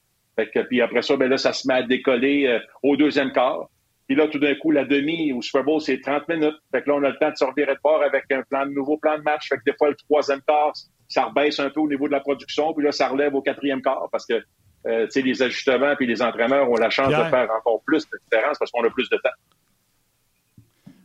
[0.68, 3.68] Puis après ça, ben là, ça se met à décoller euh, au deuxième quart.
[4.06, 6.56] Puis là, tout d'un coup, la demi au Super Bowl, c'est 30 minutes.
[6.70, 8.96] Fait que là, on a le temps de sortir de bord avec un plan, nouveau
[8.96, 9.48] plan de match.
[9.48, 10.72] Fait que des fois, le troisième quart,
[11.08, 12.72] ça rebaisse un peu au niveau de la production.
[12.74, 14.42] Puis là, ça relève au quatrième quart parce que,
[14.86, 18.04] euh, tu sais, les ajustements puis les entraîneurs ont la chance de faire encore plus
[18.10, 19.30] de différence parce qu'on a plus de temps.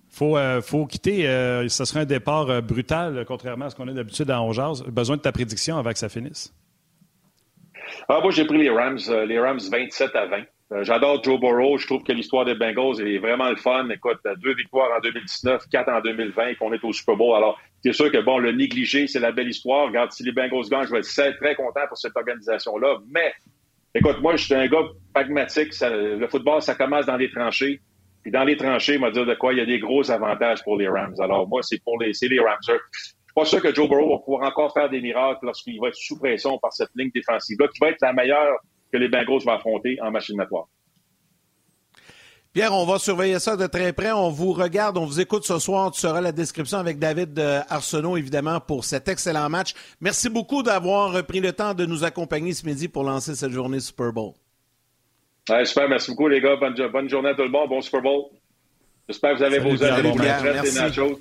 [0.10, 1.28] Faut, euh, faut quitter.
[1.28, 4.84] Euh, ce serait un départ brutal, contrairement à ce qu'on a d'habitude à Ongeaz.
[4.88, 6.52] Besoin de ta prédiction avant que ça finisse.
[8.10, 10.44] Ah, moi, j'ai pris les Rams, les Rams 27 à 20.
[10.74, 11.78] Euh, j'adore Joe Burrow.
[11.78, 13.88] Je trouve que l'histoire des Bengals est vraiment le fun.
[13.90, 17.36] Écoute, deux victoires en 2019, quatre en 2020, qu'on est au Super Bowl.
[17.36, 19.88] Alors, c'est sûr que, bon, le négligé, c'est la belle histoire.
[19.88, 22.98] Regarde, si les Bengals gagnent, je vais être très content pour cette organisation-là.
[23.10, 23.34] Mais,
[23.96, 25.74] écoute, moi, je suis un gars pragmatique.
[25.82, 27.80] le football, ça commence dans les tranchées.
[28.22, 30.62] Puis dans les tranchées, il m'a dit de quoi il y a des gros avantages
[30.64, 31.16] pour les Rams.
[31.20, 32.58] Alors, moi, c'est pour les, les Rams.
[32.68, 32.74] Je
[33.34, 36.18] pas sûr que Joe Burrow va pouvoir encore faire des miracles lorsqu'il va être sous
[36.18, 38.58] pression par cette ligne défensive-là, qui va être la meilleure
[38.92, 40.68] que les Bengals vont affronter en éliminatoire.
[42.54, 44.12] Pierre, on va surveiller ça de très près.
[44.12, 45.92] On vous regarde, on vous écoute ce soir.
[45.92, 49.76] Tu seras la description avec David euh, Arsenault, évidemment, pour cet excellent match.
[50.02, 53.80] Merci beaucoup d'avoir pris le temps de nous accompagner ce midi pour lancer cette journée
[53.80, 54.32] Super Bowl.
[55.66, 56.56] super, merci beaucoup, les gars.
[56.56, 57.70] Bonne, journée à tout le monde.
[57.70, 58.24] Bon Super Bowl.
[59.08, 61.14] J'espère que vous avez vos ailes,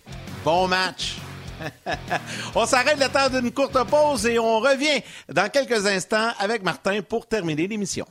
[0.43, 1.17] bon match.
[2.54, 7.00] On s'arrête le temps d'une courte pause et on revient dans quelques instants avec Martin
[7.02, 8.07] pour terminer l'émission.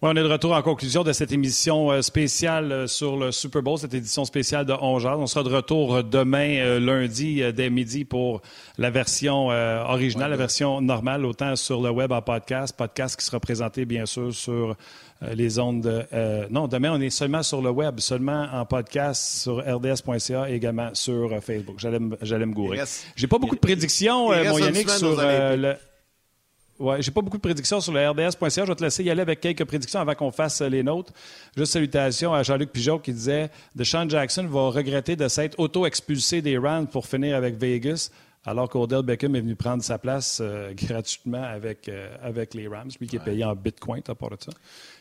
[0.00, 3.62] On est de retour en conclusion de cette émission euh, spéciale euh, sur le Super
[3.62, 8.04] Bowl, cette édition spéciale de 11 On sera de retour euh, demain, lundi, dès midi,
[8.04, 8.40] pour
[8.78, 13.40] la version originale, la version normale, autant sur le web en podcast, podcast qui sera
[13.40, 14.76] présenté, bien sûr, sur
[15.32, 16.06] les ondes.
[16.50, 20.90] non, demain, on est seulement sur le web, seulement en podcast sur rds.ca et également
[20.92, 21.76] sur Facebook.
[21.78, 21.98] J'allais
[22.46, 22.80] me gourer.
[23.16, 25.74] J'ai pas beaucoup de prédictions, mon Yannick, sur le.
[26.78, 28.48] Ouais, j'ai pas beaucoup de prédictions sur le RDS.ca.
[28.48, 31.12] Je vais te laisser y aller avec quelques prédictions avant qu'on fasse les nôtres.
[31.56, 36.56] Juste salutations à Jean-Luc Pigeot qui disait Deshaun Jackson va regretter de s'être auto-expulsé des
[36.56, 38.10] Rams pour finir avec Vegas,
[38.46, 42.90] alors qu'Odell Beckham est venu prendre sa place euh, gratuitement avec, euh, avec les Rams,
[43.00, 44.52] lui qui est payé en Bitcoin, à part de ça.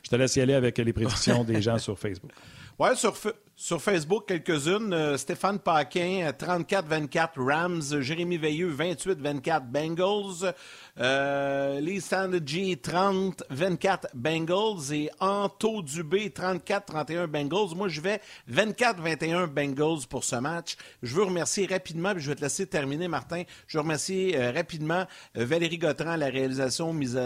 [0.04, 2.32] Je te laisse y aller avec les prédictions des gens sur Facebook.
[2.80, 3.16] Ouais, sur,
[3.56, 4.94] sur Facebook, quelques-unes.
[4.94, 8.02] Euh, Stéphane Paquin, 34-24 Rams.
[8.02, 10.54] Jérémy Veilleux, 28-24 Bengals.
[11.00, 14.94] Euh, Lee G, 30-24 Bengals.
[14.94, 17.76] Et Anto Dubé, 34-31 Bengals.
[17.76, 18.20] Moi, je vais
[18.52, 20.76] 24-21 Bengals pour ce match.
[21.04, 23.44] Je veux remercier rapidement, puis je vais te laisser terminer, Martin.
[23.68, 25.06] Je veux remercier euh, rapidement
[25.38, 27.20] euh, Valérie Gautran, la réalisation mise,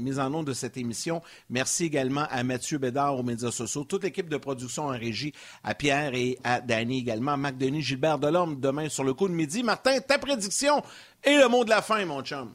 [0.00, 1.22] mise en nom de cette émission.
[1.48, 5.32] Merci également à Mathieu Bédard aux médias sociaux, toute l'équipe de production en régie
[5.64, 7.36] à Pierre et à Danny également.
[7.36, 9.62] Marc Denis, Gilbert Delorme, demain sur le coup de midi.
[9.62, 10.82] Martin, ta prédiction
[11.24, 12.50] et le mot de la fin, mon chum.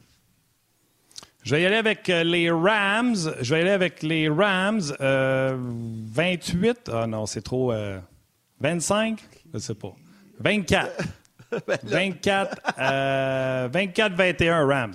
[1.44, 3.34] Je vais y aller avec euh, les Rams.
[3.42, 4.82] Je vais y aller avec les Rams.
[5.00, 5.02] 28.
[6.90, 7.74] Euh, ah non, c'est trop.
[8.62, 9.20] 25?
[9.20, 9.94] Euh, je ne sais pas.
[10.40, 10.90] 24.
[11.84, 12.58] 24,
[13.72, 14.94] 24, 21 Rams.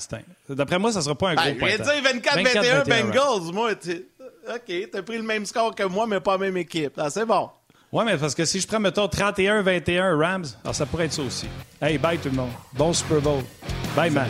[0.49, 1.69] D'après moi, ça ne sera pas un gros point.
[1.69, 3.53] Je vais dire 24, 21 Bengals.
[3.53, 6.95] Moi, OK, tu as pris le même score que moi, mais pas la même équipe.
[6.97, 7.51] Ah, c'est bon.
[7.93, 11.23] Oui, mais parce que si je prends, mettons, 31-21 Rams, alors ça pourrait être ça
[11.23, 11.47] aussi.
[11.81, 12.51] Hey, bye tout le monde.
[12.73, 13.43] Bon Super Bowl.
[13.95, 14.29] Bye, man.